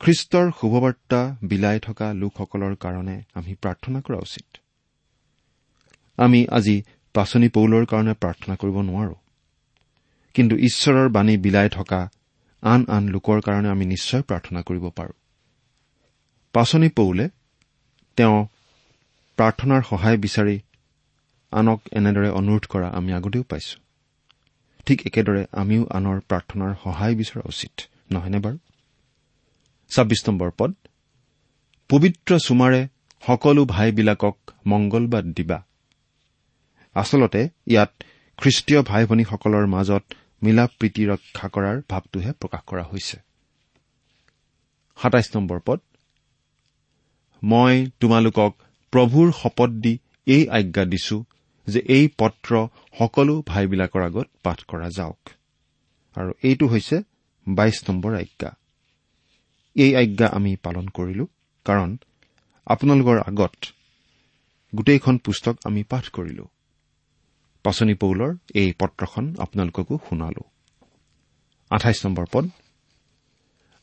খ্ৰীষ্টৰ 0.00 0.50
শুভবাৰ্তা 0.60 1.20
বিলাই 1.42 1.78
থকা 1.80 2.12
লোকসকলৰ 2.12 2.74
কাৰণে 2.74 3.16
আমি 3.34 3.54
প্ৰাৰ্থনা 3.54 4.00
কৰা 4.00 4.18
উচিত। 4.18 4.46
আমি 6.18 6.46
আজি 6.50 6.82
পাচনি 7.14 7.48
পৌলৰ 7.48 7.84
কাৰণে 7.84 8.14
প্ৰাৰ্থনা 8.14 8.54
কৰিব 8.56 8.76
নোৱাৰো। 8.80 9.14
কিন্তু 10.34 10.54
ঈশ্বৰৰ 10.56 11.08
বাণী 11.08 11.36
বিলাই 11.36 11.68
থকা 11.68 12.00
আন 12.62 12.80
আন 12.88 13.08
লোকৰ 13.08 13.40
কাৰণে 13.40 13.68
আমি 13.68 13.84
নিশ্চয় 13.86 14.22
প্ৰাৰ্থনা 14.22 14.60
কৰিব 14.62 14.84
পাৰো। 14.88 15.14
পাচনি 16.54 16.88
পৌলে 16.88 17.28
তেওঁ 18.18 18.46
প্ৰাৰ্থনাৰ 19.38 19.82
সহায় 19.82 20.16
বিচাৰি 20.16 20.56
আনক 21.52 21.80
এনেদৰে 21.92 22.30
অনুৰোধ 22.30 22.64
কৰা 22.68 22.88
আমি 22.88 23.12
আগতেও 23.12 23.42
পাইছো। 23.42 23.76
ঠিক 24.86 24.98
একেদৰে 25.06 25.42
আমিও 25.52 25.82
আনৰ 25.90 26.20
প্ৰাৰ্থনাৰ 26.20 26.72
সহায় 26.84 27.14
বিচৰা 27.14 27.42
উচিত 27.44 27.74
নহয়নে 28.12 28.38
বাৰু? 28.38 28.58
ছাব্বিছ 29.96 30.28
নম্বৰ 30.28 30.50
পদ। 30.50 30.74
পবিত্ৰ 31.88 32.38
চুমাৰে 32.38 32.88
সকলো 33.26 33.64
ভাইবিলাকক 33.64 34.36
মংগলবাদ 34.66 35.24
দিবা। 35.24 35.66
আচলতে 36.94 37.48
ইয়াত 37.66 37.92
খ্ৰীষ্টীয় 38.38 38.82
ভাই 38.82 39.06
ভনীসকলৰ 39.06 39.66
মাজত 39.66 40.04
মিলা 40.42 40.66
প্ৰীতি 40.66 41.06
ৰক্ষা 41.06 41.48
কৰাৰ 41.48 41.76
ভাৱটোহে 41.90 42.32
প্ৰকাশ 42.32 42.60
কৰা 42.66 42.82
হৈছে। 42.82 43.16
পদ। 45.66 45.80
মই 47.42 47.86
তোমালোকক 48.00 48.52
প্ৰভুৰ 48.90 49.32
শপত 49.32 49.70
দি 49.70 49.98
এই 50.26 50.48
আজ্ঞা 50.48 50.84
দিছো 50.84 51.24
যে 51.66 51.80
এই 51.80 52.08
পত্ৰ 52.18 52.66
সকলো 52.98 53.42
ভাইবিলাকৰ 53.46 54.02
আগত 54.02 54.28
পাঠ 54.42 54.64
কৰা 54.64 54.88
যাওক। 54.96 55.30
আৰু 56.14 56.32
এইটো 56.42 56.66
হৈছে 56.66 57.02
বাইশ 57.48 57.90
নম্বৰ 57.90 58.14
আজ্ঞা। 58.14 58.56
এই 59.74 59.96
আজ্ঞা 59.96 60.28
আমি 60.28 60.56
পালন 60.56 60.88
কৰিলো। 60.88 61.26
কাৰণ 61.64 61.96
আপোনালোকৰ 62.66 63.18
আগত 63.20 63.54
গোটেইখন 64.74 65.18
পুস্তক 65.18 65.56
আমি 65.64 65.82
পাঠ 65.82 66.08
কৰিলো। 66.08 66.48
পাচনি 67.62 67.94
পৌলৰ 67.94 68.36
এই 68.54 68.72
পত্ৰখন 68.78 69.34
আপোনালোককো 69.38 69.98
শুনালো। 70.08 70.42
পদ 72.32 72.48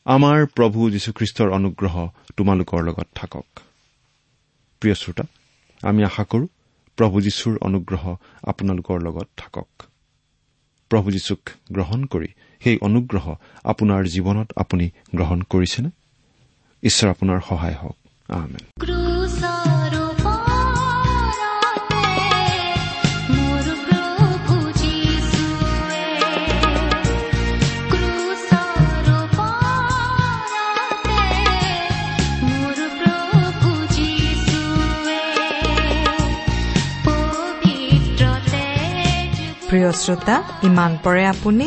আমাৰ 0.04 0.46
প্ৰভু 0.46 0.90
যীশুখ্ৰীষ্টৰ 0.90 1.50
অনুগ্ৰহ 1.50 2.08
তোমালোকৰ 2.36 2.82
লগত 2.82 3.06
থাকক। 3.14 3.46
প্ৰিয় 4.80 4.94
শ্ৰোতা 4.94 5.24
আমি 5.82 6.04
আশা 6.04 6.24
কৰো 6.24 6.46
প্ৰভু 6.96 7.20
যীশুৰ 7.20 7.58
অনুগ্ৰহ 7.60 8.16
আপোনালোকৰ 8.42 9.00
লগত 9.02 9.28
থাকক। 9.36 9.82
প্ৰভু 10.88 11.10
যীশুক 11.10 11.40
গ্ৰহণ 11.72 12.04
কৰি 12.04 12.28
সেই 12.64 12.78
অনুগ্ৰহ 12.80 13.34
আপোনাৰ 13.64 14.02
জীৱনত 14.04 14.48
আপুনি 14.56 14.90
গ্ৰহণ 15.14 15.42
কৰিছেনে? 15.42 15.90
ঈশ্বৰ 16.82 17.10
আপোনাৰ 17.10 17.40
সহায় 17.48 17.74
হওক। 17.74 17.96
প্ৰিয় 39.68 39.92
শ্ৰোতা 39.92 40.36
ইমান 40.62 40.98
পৰে 41.04 41.26
আপুনি 41.26 41.66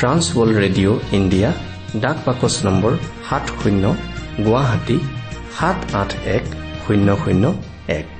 ট্ৰান্সৱৰ্ল্ড 0.00 0.56
ৰেডিঅ' 0.64 0.98
ইণ্ডিয়া 1.12 1.50
ডাক 2.02 2.16
বাকচ 2.26 2.54
নম্বৰ 2.66 2.92
সাত 3.28 3.44
শূন্য 3.60 3.84
গুৱাহাটী 4.44 4.96
সাত 5.58 5.78
আঠ 5.94 6.10
এক 6.36 6.44
শূন্য 6.84 7.08
শূন্য 7.24 7.44
এক। 7.98 8.19